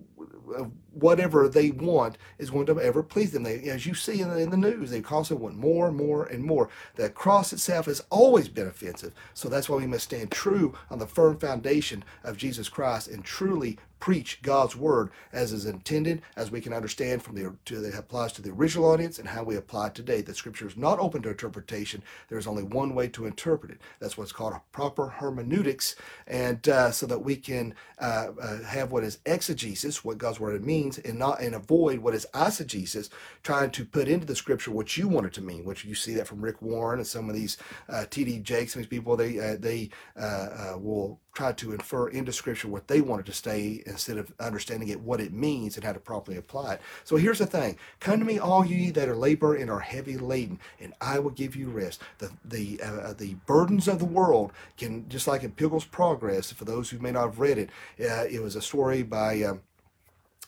whatever 0.94 1.48
they 1.48 1.72
want 1.72 2.18
is 2.38 2.50
going 2.50 2.66
to 2.66 2.80
ever 2.80 3.04
please 3.04 3.32
them. 3.32 3.44
They, 3.44 3.70
as 3.70 3.86
you 3.86 3.94
see 3.94 4.22
in 4.22 4.30
the, 4.30 4.40
in 4.40 4.50
the 4.50 4.58
news, 4.58 4.90
they 4.90 5.02
constantly 5.02 5.44
want 5.44 5.58
more 5.58 5.88
and 5.88 5.96
more 5.96 6.26
and 6.26 6.44
more. 6.44 6.70
The 6.96 7.10
cross 7.10 7.54
itself 7.54 7.86
has 7.86 8.02
always 8.10 8.50
been 8.50 8.68
offensive. 8.68 9.14
So 9.34 9.50
that's 9.50 9.70
why 9.70 9.78
we 9.78 9.88
must 9.88 10.06
stand 10.06 10.32
true 10.32 10.76
on 10.90 11.00
the 11.00 11.08
firm 11.08 11.38
foundation 11.38 12.04
of 12.24 12.38
Jesus 12.38 12.70
Christ 12.70 13.08
and 13.08 13.24
truly 13.30 13.78
preach 14.00 14.42
God's 14.42 14.76
word 14.76 15.10
as 15.32 15.52
is 15.52 15.66
intended, 15.66 16.22
as 16.36 16.52
we 16.52 16.62
can 16.62 16.74
understand 16.74 17.24
from 17.24 17.36
the 17.36 17.54
to 17.66 17.80
that 17.80 17.98
applies 17.98 18.34
to 18.34 18.42
the 18.42 18.52
original 18.52 18.90
audience 18.90 19.20
and 19.20 19.30
how 19.30 19.44
we 19.44 19.56
apply 19.56 19.88
it 19.88 19.96
today. 19.96 20.22
That 20.22 20.36
Scripture 20.36 20.68
is 20.68 20.78
not 20.78 21.00
open 21.00 21.22
to 21.24 21.30
interpretation. 21.30 22.04
There's 22.30 22.48
only 22.48 22.64
one 22.64 22.96
way 22.96 23.08
to 23.10 23.26
interpret 23.26 23.72
it. 23.72 23.82
That's 24.00 24.18
what's 24.18 24.32
called 24.32 24.54
a 24.54 24.62
proper 24.72 25.08
hermeneutics, 25.08 25.96
and 26.28 26.68
uh, 26.68 26.92
so 26.92 27.06
that 27.08 27.20
we 27.20 27.36
can 27.36 27.76
uh, 28.00 28.28
uh, 28.42 28.64
have 28.64 28.92
what 28.92 29.04
is 29.04 29.20
exegesis, 29.26 30.04
what 30.04 30.18
God's 30.18 30.40
word 30.40 30.66
means, 30.66 30.98
and 30.98 31.20
not 31.20 31.42
and 31.42 31.56
avoid 31.56 32.00
what 32.00 32.16
is 32.16 32.28
eisegesis, 32.34 33.10
trying 33.44 33.72
to 33.72 33.86
put 33.86 34.08
into 34.08 34.26
the 34.26 34.36
Scripture 34.36 34.72
what 34.72 34.98
you 34.98 35.08
want 35.08 35.28
it 35.28 35.34
to 35.34 35.42
mean. 35.42 35.66
Which 35.66 35.86
you 35.86 35.96
see 35.96 36.14
that 36.16 36.28
from 36.28 36.42
Rick 36.42 36.62
Warren 36.62 37.00
and 37.00 37.08
some 37.08 37.30
of 37.30 37.36
these 37.36 37.58
uh, 37.88 38.06
T.D. 38.10 38.40
Jakes, 38.40 38.76
of 38.76 38.80
these 38.80 38.88
people, 38.88 39.16
they 39.16 39.40
uh, 39.40 39.58
they 39.60 39.90
uh, 40.18 40.76
will 40.78 41.20
try 41.34 41.52
to 41.54 41.72
infer 41.72 42.10
into 42.10 42.34
Scripture 42.34 42.68
what 42.68 42.88
they 42.88 43.02
wanted 43.02 43.26
to 43.26 43.34
say 43.34 43.84
instead 43.90 44.18
of 44.18 44.32
understanding 44.40 44.90
it 44.90 45.02
what 45.02 45.20
it 45.20 45.34
means 45.34 45.76
and 45.76 45.84
how 45.84 45.94
to 45.94 46.00
properly 46.00 46.38
apply 46.38 46.76
it. 46.76 46.82
So 47.04 47.18
here's 47.18 47.40
the 47.40 47.46
thing: 47.46 47.78
Come 48.00 48.20
to 48.20 48.26
me, 48.26 48.40
all 48.40 48.66
ye 48.66 48.92
that 48.92 49.10
are 49.10 49.16
labor 49.16 49.56
and 49.56 49.70
are 49.70 49.80
heavy 49.80 50.18
laden, 50.18 50.60
and 50.80 50.94
I 51.02 51.20
will 51.20 51.32
give 51.32 51.56
you 51.56 51.70
rest. 51.70 52.02
The 52.20 52.32
the 52.46 52.82
uh, 52.84 53.14
the 53.14 53.36
burdens 53.46 53.88
of 53.88 54.00
the 54.00 54.06
world 54.06 54.54
can 54.78 55.08
just 55.10 55.28
like 55.28 55.44
in 55.44 55.52
Pilgrim's 55.52 55.86
Progress. 55.86 56.52
For 56.52 56.66
those 56.66 56.90
who 56.90 57.00
may 57.00 57.12
not 57.12 57.26
have 57.26 57.40
read 57.40 57.58
it, 57.58 57.70
uh, 58.00 58.26
it 58.30 58.42
was 58.42 58.56
a 58.56 58.62
story 58.62 59.04
by. 59.04 59.44
Um, 59.44 59.62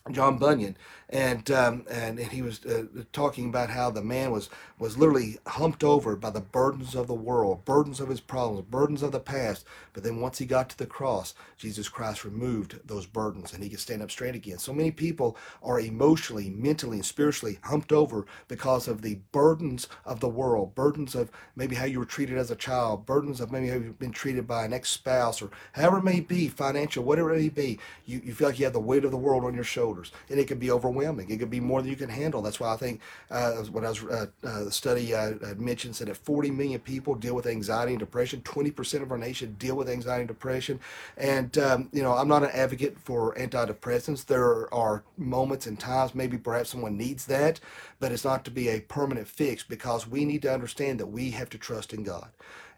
John 0.10 0.39
Bunyan, 0.39 0.77
and 1.12 1.50
um, 1.51 1.86
and, 1.89 2.20
and 2.20 2.32
he 2.32 2.41
was 2.41 2.65
uh, 2.65 2.86
talking 3.12 3.50
about 3.50 3.70
how 3.70 3.91
the 3.91 4.01
man 4.01 4.32
was 4.32 4.50
was 4.80 4.98
literally 4.98 5.38
humped 5.46 5.84
over 5.84 6.15
by 6.15 6.30
the 6.30 6.39
burdens 6.39 6.96
of 6.96 7.08
the 7.08 7.13
world, 7.13 7.65
burdens 7.65 8.00
of 8.00 8.10
his 8.10 8.22
problems, 8.22 8.65
burdens 8.70 9.03
of 9.03 9.12
the 9.12 9.20
past. 9.20 9.65
But 9.94 10.03
then 10.03 10.22
once 10.22 10.38
he 10.39 10.46
got 10.46 10.70
to 10.70 10.77
the 10.77 10.86
cross, 10.86 11.36
Jesus 11.58 11.89
Christ 11.89 12.25
removed 12.25 12.80
those 12.86 13.06
burdens, 13.06 13.53
and 13.53 13.63
he 13.63 13.70
could 13.70 13.80
stand 13.80 14.01
up 14.01 14.10
straight 14.10 14.36
again. 14.36 14.58
So 14.58 14.74
many 14.74 14.89
people 14.91 15.38
are 15.62 15.80
emotionally, 15.80 16.50
mentally, 16.50 16.98
and 16.98 17.06
spiritually 17.06 17.60
humped 17.63 17.91
over 17.91 18.25
because 18.48 18.88
of 18.88 19.01
the 19.01 19.20
burdens 19.32 19.88
of 20.06 20.20
the 20.20 20.30
world, 20.30 20.74
burdens 20.74 21.13
of 21.13 21.30
maybe 21.56 21.75
how 21.75 21.86
you 21.86 22.00
were 22.00 22.06
treated 22.06 22.38
as 22.38 22.50
a 22.50 22.56
child, 22.56 23.06
burdens 23.06 23.41
of 23.41 23.51
maybe 23.51 23.68
how 23.68 23.75
you've 23.75 24.00
been 24.00 24.12
treated 24.12 24.48
by 24.48 24.65
an 24.65 24.74
ex-spouse, 24.74 25.41
or 25.41 25.51
however 25.74 25.98
it 25.98 26.03
may 26.03 26.22
be, 26.22 26.48
financial, 26.48 27.03
whatever 27.03 27.34
it 27.34 27.41
may 27.41 27.50
be. 27.50 27.80
You 28.06 28.22
you 28.24 28.34
feel 28.34 28.48
like 28.48 28.60
you 28.60 28.65
have 28.65 28.74
the 28.74 28.80
weight 28.80 29.06
of 29.06 29.12
the 29.12 29.18
world 29.18 29.44
on 29.44 29.53
your 29.53 29.63
shoulders 29.63 30.12
and 30.30 30.39
it 30.39 30.48
can 30.48 30.58
be 30.58 30.72
overwhelming. 30.72 31.00
It 31.29 31.38
could 31.38 31.50
be 31.50 31.60
more 31.60 31.81
than 31.81 31.89
you 31.89 31.96
can 31.96 32.10
handle. 32.10 32.41
That's 32.41 32.60
why 32.60 32.74
I 32.74 32.77
think 32.77 33.01
uh, 33.29 33.53
when 33.72 33.86
I 33.86 33.89
was 33.89 34.03
uh, 34.03 34.27
uh, 34.43 34.63
the 34.65 34.72
study 34.72 35.15
I, 35.15 35.29
I 35.29 35.53
mentioned 35.58 35.96
said 35.96 36.08
that 36.08 36.17
40 36.17 36.51
million 36.51 36.79
people 36.79 37.15
deal 37.15 37.36
with 37.36 37.46
anxiety 37.48 37.93
and 37.93 38.00
depression. 38.00 38.41
20% 38.41 39.01
of 39.01 39.12
our 39.12 39.17
nation 39.17 39.55
deal 39.60 39.75
with 39.75 39.89
anxiety 39.89 40.22
and 40.22 40.27
depression. 40.27 40.79
And 41.17 41.58
um, 41.58 41.89
you 41.91 42.03
know, 42.03 42.13
I'm 42.13 42.27
not 42.27 42.43
an 42.43 42.51
advocate 42.53 43.00
for 43.00 43.36
antidepressants. 43.36 44.25
There 44.25 44.74
are 44.74 45.03
moments 45.17 45.67
and 45.67 45.79
times 45.79 46.15
maybe 46.15 46.38
perhaps 46.38 46.70
someone 46.70 46.98
needs 46.98 47.25
that, 47.25 47.60
but 48.00 48.12
it's 48.12 48.25
not 48.25 48.46
to 48.46 48.51
be 48.51 48.70
a 48.70 48.81
permanent 48.81 49.27
fix 49.27 49.63
because 49.63 50.08
we 50.08 50.25
need 50.25 50.41
to 50.43 50.53
understand 50.53 51.00
that 51.00 51.08
we 51.08 51.31
have 51.31 51.50
to 51.51 51.58
trust 51.58 51.93
in 51.93 52.03
God. 52.03 52.29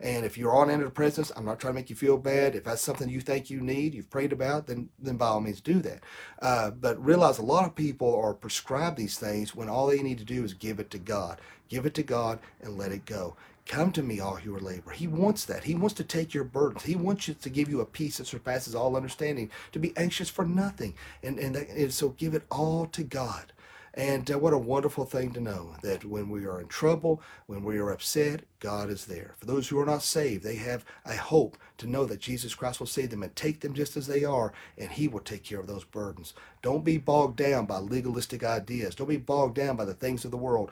And 0.03 0.25
if 0.25 0.37
you're 0.37 0.53
on 0.53 0.67
antidepressants, 0.67 1.31
I'm 1.35 1.45
not 1.45 1.61
trying 1.61 1.73
to 1.73 1.79
make 1.79 1.89
you 1.89 1.95
feel 1.95 2.17
bad. 2.17 2.55
If 2.55 2.65
that's 2.65 2.81
something 2.81 3.07
you 3.07 3.21
think 3.21 3.49
you 3.49 3.61
need, 3.61 3.93
you've 3.93 4.09
prayed 4.09 4.33
about, 4.33 4.67
then 4.67 4.89
then 4.99 5.15
by 5.15 5.27
all 5.27 5.39
means 5.39 5.61
do 5.61 5.79
that. 5.79 6.03
Uh, 6.41 6.71
but 6.71 7.03
realize 7.03 7.39
a 7.39 7.43
lot 7.43 7.65
of 7.65 7.73
people 7.73 8.13
are 8.13 8.33
prescribed 8.33 8.97
these 8.97 9.17
things 9.17 9.55
when 9.55 9.69
all 9.69 9.87
they 9.87 10.03
need 10.03 10.17
to 10.17 10.25
do 10.25 10.43
is 10.43 10.53
give 10.53 10.81
it 10.81 10.91
to 10.91 10.99
God. 10.99 11.39
Give 11.69 11.85
it 11.85 11.93
to 11.93 12.03
God 12.03 12.39
and 12.61 12.77
let 12.77 12.91
it 12.91 13.05
go. 13.05 13.37
Come 13.65 13.93
to 13.93 14.03
me, 14.03 14.19
all 14.19 14.35
who 14.35 14.53
are 14.53 14.59
labor. 14.59 14.91
He 14.91 15.07
wants 15.07 15.45
that. 15.45 15.63
He 15.63 15.73
wants 15.73 15.95
to 15.95 16.03
take 16.03 16.33
your 16.33 16.43
burdens. 16.43 16.83
He 16.83 16.97
wants 16.97 17.29
you 17.29 17.33
to 17.35 17.49
give 17.49 17.69
you 17.69 17.79
a 17.79 17.85
peace 17.85 18.17
that 18.17 18.27
surpasses 18.27 18.75
all 18.75 18.97
understanding, 18.97 19.49
to 19.71 19.79
be 19.79 19.95
anxious 19.95 20.29
for 20.29 20.43
nothing. 20.43 20.95
And, 21.23 21.39
and, 21.39 21.55
and 21.55 21.93
so 21.93 22.09
give 22.09 22.33
it 22.33 22.43
all 22.51 22.87
to 22.87 23.03
God. 23.03 23.52
And 23.93 24.29
uh, 24.31 24.39
what 24.39 24.53
a 24.53 24.57
wonderful 24.57 25.05
thing 25.05 25.33
to 25.33 25.39
know 25.39 25.75
that 25.83 26.03
when 26.03 26.29
we 26.29 26.45
are 26.45 26.59
in 26.59 26.67
trouble, 26.67 27.21
when 27.45 27.63
we 27.63 27.77
are 27.77 27.91
upset, 27.91 28.41
God 28.59 28.89
is 28.89 29.05
there. 29.05 29.35
For 29.37 29.45
those 29.45 29.67
who 29.67 29.79
are 29.79 29.85
not 29.85 30.01
saved, 30.01 30.43
they 30.43 30.55
have 30.55 30.83
a 31.05 31.15
hope 31.15 31.57
to 31.77 31.87
know 31.87 32.05
that 32.05 32.19
Jesus 32.19 32.55
Christ 32.55 32.79
will 32.79 32.87
save 32.87 33.11
them 33.11 33.21
and 33.21 33.35
take 33.35 33.59
them 33.59 33.75
just 33.75 33.95
as 33.95 34.07
they 34.07 34.23
are, 34.23 34.51
and 34.77 34.89
He 34.89 35.07
will 35.07 35.19
take 35.19 35.43
care 35.43 35.59
of 35.59 35.67
those 35.67 35.83
burdens. 35.83 36.33
Don't 36.63 36.83
be 36.83 36.97
bogged 36.97 37.35
down 37.35 37.67
by 37.67 37.77
legalistic 37.77 38.43
ideas. 38.43 38.95
Don't 38.95 39.09
be 39.09 39.17
bogged 39.17 39.55
down 39.55 39.75
by 39.75 39.85
the 39.85 39.93
things 39.93 40.25
of 40.25 40.31
the 40.31 40.37
world 40.37 40.71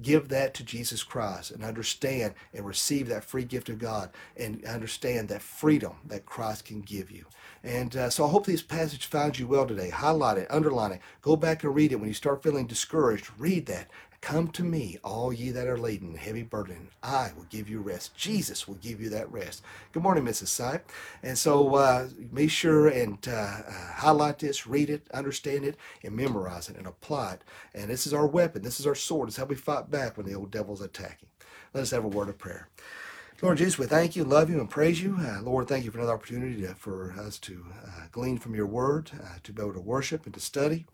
give 0.00 0.28
that 0.28 0.54
to 0.54 0.64
Jesus 0.64 1.02
Christ 1.02 1.50
and 1.50 1.64
understand 1.64 2.34
and 2.54 2.66
receive 2.66 3.08
that 3.08 3.24
free 3.24 3.44
gift 3.44 3.68
of 3.68 3.78
God 3.78 4.10
and 4.36 4.64
understand 4.64 5.28
that 5.28 5.42
freedom 5.42 5.94
that 6.06 6.26
Christ 6.26 6.64
can 6.64 6.80
give 6.80 7.10
you. 7.10 7.24
And 7.62 7.94
uh, 7.96 8.10
so 8.10 8.24
I 8.24 8.30
hope 8.30 8.46
this 8.46 8.62
passage 8.62 9.06
finds 9.06 9.38
you 9.38 9.46
well 9.46 9.66
today. 9.66 9.90
Highlight 9.90 10.38
it, 10.38 10.50
underline 10.50 10.92
it, 10.92 11.00
go 11.20 11.36
back 11.36 11.62
and 11.64 11.74
read 11.74 11.92
it. 11.92 11.96
When 11.96 12.08
you 12.08 12.14
start 12.14 12.42
feeling 12.42 12.66
discouraged, 12.66 13.30
read 13.38 13.66
that 13.66 13.90
Come 14.20 14.48
to 14.48 14.64
me, 14.64 14.98
all 15.04 15.32
ye 15.32 15.50
that 15.50 15.68
are 15.68 15.78
laden 15.78 16.16
heavy 16.16 16.42
burden. 16.42 16.90
I 17.02 17.30
will 17.36 17.46
give 17.50 17.70
you 17.70 17.80
rest. 17.80 18.14
Jesus 18.16 18.68
will 18.68 18.74
give 18.76 19.00
you 19.00 19.08
that 19.10 19.32
rest. 19.32 19.62
Good 19.92 20.02
morning, 20.02 20.24
Mrs. 20.24 20.48
Sipe. 20.48 20.82
And 21.22 21.38
so 21.38 21.76
uh, 21.76 22.08
sure 22.48 22.88
and 22.88 23.18
uh, 23.26 23.32
uh, 23.32 23.72
highlight 23.94 24.40
this, 24.40 24.66
read 24.66 24.90
it, 24.90 25.06
understand 25.14 25.64
it, 25.64 25.76
and 26.04 26.16
memorize 26.16 26.68
it 26.68 26.76
and 26.76 26.86
apply 26.86 27.34
it. 27.34 27.44
And 27.74 27.90
this 27.90 28.06
is 28.06 28.12
our 28.12 28.26
weapon. 28.26 28.62
This 28.62 28.80
is 28.80 28.86
our 28.86 28.94
sword. 28.96 29.28
It's 29.28 29.38
how 29.38 29.46
we 29.46 29.54
fight 29.56 29.90
back 29.90 30.16
when 30.16 30.26
the 30.26 30.34
old 30.34 30.50
devil's 30.50 30.82
attacking. 30.82 31.28
Let 31.72 31.82
us 31.82 31.92
have 31.92 32.04
a 32.04 32.08
word 32.08 32.28
of 32.28 32.38
prayer. 32.38 32.68
Lord 33.42 33.56
Jesus, 33.56 33.78
we 33.78 33.86
thank 33.86 34.16
you, 34.16 34.24
love 34.24 34.50
you, 34.50 34.60
and 34.60 34.68
praise 34.68 35.02
you. 35.02 35.16
Uh, 35.18 35.40
Lord, 35.40 35.66
thank 35.66 35.86
you 35.86 35.90
for 35.90 35.96
another 35.96 36.12
opportunity 36.12 36.60
to, 36.60 36.74
for 36.74 37.14
us 37.18 37.38
to 37.38 37.64
uh, 37.86 38.02
glean 38.12 38.36
from 38.36 38.54
your 38.54 38.66
word, 38.66 39.10
uh, 39.14 39.38
to 39.44 39.52
be 39.52 39.62
able 39.62 39.72
to 39.72 39.80
worship 39.80 40.26
and 40.26 40.34
to 40.34 40.40
study. 40.40 40.84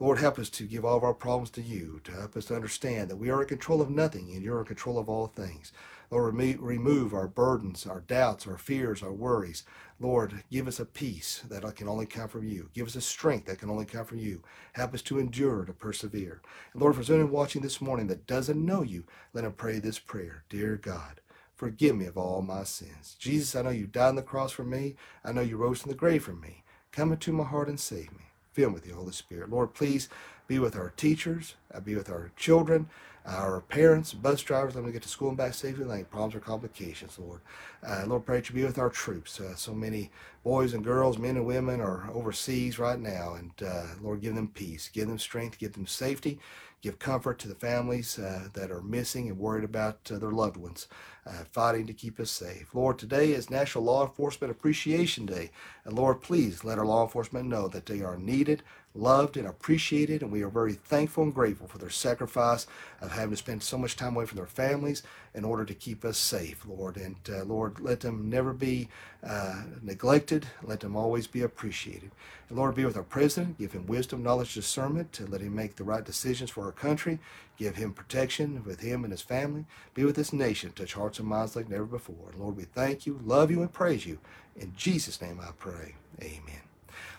Lord, 0.00 0.18
help 0.18 0.36
us 0.36 0.50
to 0.50 0.64
give 0.64 0.84
all 0.84 0.96
of 0.96 1.04
our 1.04 1.14
problems 1.14 1.50
to 1.50 1.62
you, 1.62 2.00
to 2.02 2.10
help 2.10 2.36
us 2.36 2.46
to 2.46 2.56
understand 2.56 3.08
that 3.08 3.18
we 3.18 3.30
are 3.30 3.42
in 3.42 3.48
control 3.48 3.80
of 3.80 3.88
nothing 3.88 4.32
and 4.32 4.42
you're 4.42 4.58
in 4.58 4.64
control 4.66 4.98
of 4.98 5.08
all 5.08 5.28
things. 5.28 5.72
Lord, 6.10 6.34
remove 6.34 7.14
our 7.14 7.28
burdens, 7.28 7.86
our 7.86 8.00
doubts, 8.00 8.46
our 8.46 8.58
fears, 8.58 9.02
our 9.02 9.12
worries. 9.12 9.64
Lord, 9.98 10.44
give 10.50 10.68
us 10.68 10.78
a 10.78 10.84
peace 10.84 11.42
that 11.48 11.62
can 11.74 11.88
only 11.88 12.04
come 12.04 12.28
from 12.28 12.46
you. 12.46 12.68
Give 12.74 12.86
us 12.86 12.96
a 12.96 13.00
strength 13.00 13.46
that 13.46 13.60
can 13.60 13.70
only 13.70 13.86
come 13.86 14.04
from 14.04 14.18
you. 14.18 14.42
Help 14.74 14.92
us 14.92 15.00
to 15.02 15.18
endure, 15.18 15.64
to 15.64 15.72
persevere. 15.72 16.42
And 16.74 16.82
Lord, 16.82 16.96
for 16.96 17.12
anyone 17.14 17.32
watching 17.32 17.62
this 17.62 17.80
morning 17.80 18.08
that 18.08 18.26
doesn't 18.26 18.62
know 18.62 18.82
you, 18.82 19.04
let 19.32 19.44
him 19.44 19.52
pray 19.52 19.78
this 19.78 19.98
prayer. 19.98 20.44
Dear 20.50 20.76
God, 20.76 21.21
forgive 21.62 21.94
me 21.94 22.06
of 22.06 22.18
all 22.18 22.42
my 22.42 22.64
sins. 22.64 23.14
Jesus, 23.20 23.54
I 23.54 23.62
know 23.62 23.70
you 23.70 23.86
died 23.86 24.08
on 24.08 24.16
the 24.16 24.22
cross 24.22 24.50
for 24.50 24.64
me. 24.64 24.96
I 25.24 25.30
know 25.30 25.42
you 25.42 25.56
rose 25.56 25.80
from 25.80 25.92
the 25.92 25.96
grave 25.96 26.24
for 26.24 26.32
me. 26.32 26.64
Come 26.90 27.12
into 27.12 27.30
my 27.32 27.44
heart 27.44 27.68
and 27.68 27.78
save 27.78 28.10
me. 28.10 28.24
Fill 28.52 28.70
me 28.70 28.74
with 28.74 28.82
the 28.82 28.90
Holy 28.90 29.12
Spirit. 29.12 29.48
Lord, 29.48 29.72
please 29.72 30.08
be 30.48 30.58
with 30.58 30.74
our 30.74 30.90
teachers, 30.96 31.54
uh, 31.72 31.78
be 31.78 31.94
with 31.94 32.10
our 32.10 32.32
children, 32.36 32.88
our 33.24 33.60
parents, 33.60 34.12
bus 34.12 34.42
drivers, 34.42 34.74
let 34.74 34.82
them 34.82 34.90
get 34.92 35.02
to 35.02 35.08
school 35.08 35.28
and 35.28 35.38
back 35.38 35.54
safely, 35.54 35.84
like 35.84 36.10
problems 36.10 36.34
or 36.34 36.40
complications, 36.40 37.16
Lord. 37.16 37.42
Uh, 37.86 38.02
Lord, 38.08 38.26
pray 38.26 38.38
that 38.38 38.48
you 38.48 38.56
be 38.56 38.64
with 38.64 38.78
our 38.80 38.90
troops. 38.90 39.38
Uh, 39.38 39.54
so 39.54 39.72
many 39.72 40.10
boys 40.42 40.74
and 40.74 40.82
girls, 40.82 41.16
men 41.16 41.36
and 41.36 41.46
women 41.46 41.80
are 41.80 42.10
overseas 42.12 42.80
right 42.80 42.98
now, 42.98 43.34
and 43.34 43.52
uh, 43.64 43.84
Lord, 44.02 44.20
give 44.20 44.34
them 44.34 44.48
peace, 44.48 44.90
give 44.92 45.06
them 45.06 45.20
strength, 45.20 45.58
give 45.58 45.74
them 45.74 45.86
safety, 45.86 46.40
give 46.82 46.98
comfort 46.98 47.38
to 47.38 47.48
the 47.48 47.54
families 47.54 48.18
uh, 48.18 48.48
that 48.54 48.72
are 48.72 48.82
missing 48.82 49.28
and 49.28 49.38
worried 49.38 49.64
about 49.64 50.10
uh, 50.12 50.18
their 50.18 50.32
loved 50.32 50.56
ones, 50.56 50.88
uh, 51.26 51.44
fighting 51.52 51.86
to 51.86 51.92
keep 51.92 52.18
us 52.20 52.30
safe. 52.30 52.74
Lord, 52.74 52.98
today 52.98 53.32
is 53.32 53.50
National 53.50 53.84
Law 53.84 54.04
Enforcement 54.04 54.50
Appreciation 54.50 55.26
Day, 55.26 55.50
and 55.84 55.94
Lord, 55.94 56.20
please 56.20 56.64
let 56.64 56.78
our 56.78 56.86
law 56.86 57.04
enforcement 57.04 57.46
know 57.48 57.68
that 57.68 57.86
they 57.86 58.02
are 58.02 58.16
needed, 58.16 58.62
loved, 58.94 59.36
and 59.36 59.46
appreciated, 59.46 60.22
and 60.22 60.30
we 60.32 60.42
are 60.42 60.48
very 60.48 60.74
thankful 60.74 61.24
and 61.24 61.34
grateful 61.34 61.66
for 61.68 61.78
their 61.78 61.90
sacrifice 61.90 62.66
of 63.00 63.12
having 63.12 63.30
to 63.30 63.36
spend 63.36 63.62
so 63.62 63.78
much 63.78 63.96
time 63.96 64.14
away 64.16 64.26
from 64.26 64.36
their 64.36 64.46
families 64.46 65.02
in 65.34 65.44
order 65.44 65.64
to 65.64 65.74
keep 65.74 66.04
us 66.04 66.18
safe, 66.18 66.64
Lord. 66.66 66.96
And 66.96 67.16
uh, 67.28 67.44
Lord, 67.44 67.80
let 67.80 68.00
them 68.00 68.28
never 68.28 68.52
be 68.52 68.88
uh, 69.24 69.62
neglected. 69.82 70.46
Let 70.62 70.80
them 70.80 70.96
always 70.96 71.26
be 71.26 71.42
appreciated. 71.42 72.10
And 72.48 72.58
Lord, 72.58 72.74
be 72.74 72.84
with 72.84 72.96
our 72.96 73.02
president. 73.02 73.58
Give 73.58 73.72
him 73.72 73.86
wisdom, 73.86 74.22
knowledge, 74.22 74.54
discernment 74.54 75.12
to 75.14 75.26
let 75.26 75.40
him 75.40 75.54
make 75.54 75.76
the 75.76 75.84
right 75.84 76.04
decisions 76.04 76.50
for 76.50 76.64
our 76.64 76.72
country. 76.72 77.18
Give 77.62 77.76
him 77.76 77.92
protection 77.92 78.64
with 78.64 78.80
him 78.80 79.04
and 79.04 79.12
his 79.12 79.22
family. 79.22 79.66
Be 79.94 80.04
with 80.04 80.16
this 80.16 80.32
nation. 80.32 80.72
Touch 80.72 80.94
hearts 80.94 81.20
and 81.20 81.28
minds 81.28 81.54
like 81.54 81.68
never 81.68 81.84
before. 81.84 82.32
Lord, 82.36 82.56
we 82.56 82.64
thank 82.64 83.06
you, 83.06 83.20
love 83.24 83.52
you, 83.52 83.60
and 83.60 83.72
praise 83.72 84.04
you. 84.04 84.18
In 84.56 84.72
Jesus' 84.76 85.22
name 85.22 85.38
I 85.40 85.52
pray. 85.56 85.94
Amen. 86.20 86.71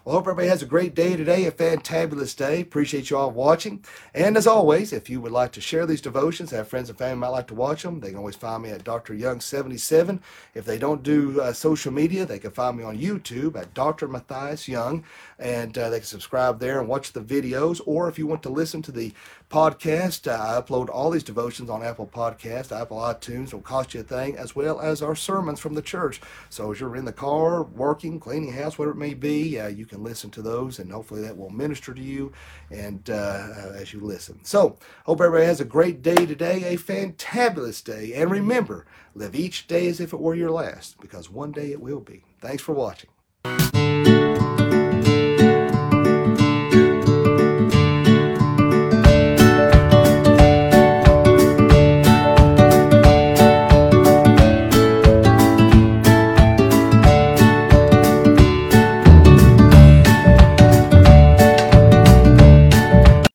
Well, 0.06 0.16
hope 0.16 0.26
everybody 0.26 0.50
has 0.50 0.62
a 0.62 0.66
great 0.66 0.96
day 0.96 1.16
today, 1.16 1.46
a 1.46 1.52
fantabulous 1.54 2.36
day. 2.36 2.60
Appreciate 2.60 3.10
you 3.10 3.16
all 3.16 3.32
watching. 3.32 3.86
And 4.14 4.36
as 4.36 4.46
always, 4.46 4.92
if 4.92 5.10
you 5.10 5.22
would 5.22 5.32
like 5.32 5.54
to 5.54 5.62
share 5.62 5.86
these 5.86 6.02
devotions, 6.02 6.52
have 6.52 6.68
friends 6.68 6.90
and 6.90 6.98
family 6.98 7.16
might 7.16 7.30
like 7.30 7.48
to 7.48 7.54
watch 7.54 7.84
them, 7.84 8.02
they 8.02 8.10
can 8.10 8.18
always 8.18 8.36
find 8.36 8.64
me 8.64 8.72
at 8.72 8.84
Dr. 8.84 9.14
Young77. 9.14 10.20
If 10.56 10.66
they 10.66 10.78
don't 10.78 11.04
do 11.04 11.40
uh, 11.40 11.54
social 11.54 11.94
media, 11.94 12.26
they 12.26 12.38
can 12.38 12.52
find 12.52 12.78
me 12.78 12.84
on 12.84 12.98
YouTube 12.98 13.56
at 13.56 13.74
Dr. 13.74 14.10
Matthias 14.10 14.68
Young, 14.68 15.06
and 15.40 15.78
uh, 15.78 15.90
they 15.90 16.00
can 16.00 16.06
subscribe 16.06 16.60
there 16.60 16.82
and 16.82 16.90
watch 16.90 17.14
the 17.14 17.22
videos. 17.22 17.80
Or 17.86 18.10
if 18.10 18.20
you 18.20 18.28
want 18.28 18.44
to 18.44 18.50
listen 18.50 18.82
to 18.82 18.92
the 18.92 19.14
podcast, 19.50 20.28
uh, 20.28 20.34
I 20.34 20.62
upload 20.62 20.90
all 20.90 21.12
these 21.12 21.24
devotions 21.24 21.70
on 21.70 21.82
Apple 21.82 22.08
Podcast, 22.14 22.78
Apple 22.78 22.98
iTunes. 22.98 23.48
It 23.48 23.54
will 23.54 23.62
cost 23.62 23.94
you 23.94 24.02
a 24.02 24.04
thing, 24.04 24.36
as 24.36 24.54
well 24.54 24.82
as 24.82 25.02
our 25.02 25.16
sermons 25.16 25.62
from 25.62 25.76
the 25.76 25.82
church. 25.82 26.20
So 26.50 26.74
as 26.74 26.82
you're 26.82 26.98
in 26.98 27.06
the 27.06 27.14
car, 27.14 27.64
working, 27.64 28.20
cleaning 28.20 28.52
house, 28.52 28.78
whatever 28.78 28.98
it 28.98 29.00
may 29.00 29.14
be, 29.14 29.58
uh, 29.58 29.68
you 29.68 29.86
can 29.86 29.93
listen 30.02 30.30
to 30.32 30.42
those, 30.42 30.80
and 30.80 30.92
hopefully 30.92 31.22
that 31.22 31.38
will 31.38 31.50
minister 31.50 31.94
to 31.94 32.02
you 32.02 32.32
and 32.72 33.10
uh, 33.10 33.50
as 33.76 33.94
you 33.94 34.00
listen. 34.00 34.44
So, 34.44 34.78
hope 35.06 35.22
everybody 35.22 35.46
has 35.46 35.62
a 35.62 35.66
great 35.66 36.02
day 36.02 36.26
today, 36.26 36.64
a 36.74 36.78
fantabulous 36.78 37.84
day, 37.84 38.14
and 38.14 38.32
remember, 38.32 38.86
live 39.14 39.36
each 39.36 39.68
day 39.68 39.88
as 39.88 40.00
if 40.00 40.14
it 40.14 40.20
were 40.20 40.36
your 40.36 40.52
last, 40.52 41.00
because 41.00 41.30
one 41.30 41.52
day 41.52 41.72
it 41.72 41.82
will 41.82 42.00
be. 42.00 42.24
Thanks 42.40 42.64
for 42.64 42.74
watching. 42.74 43.13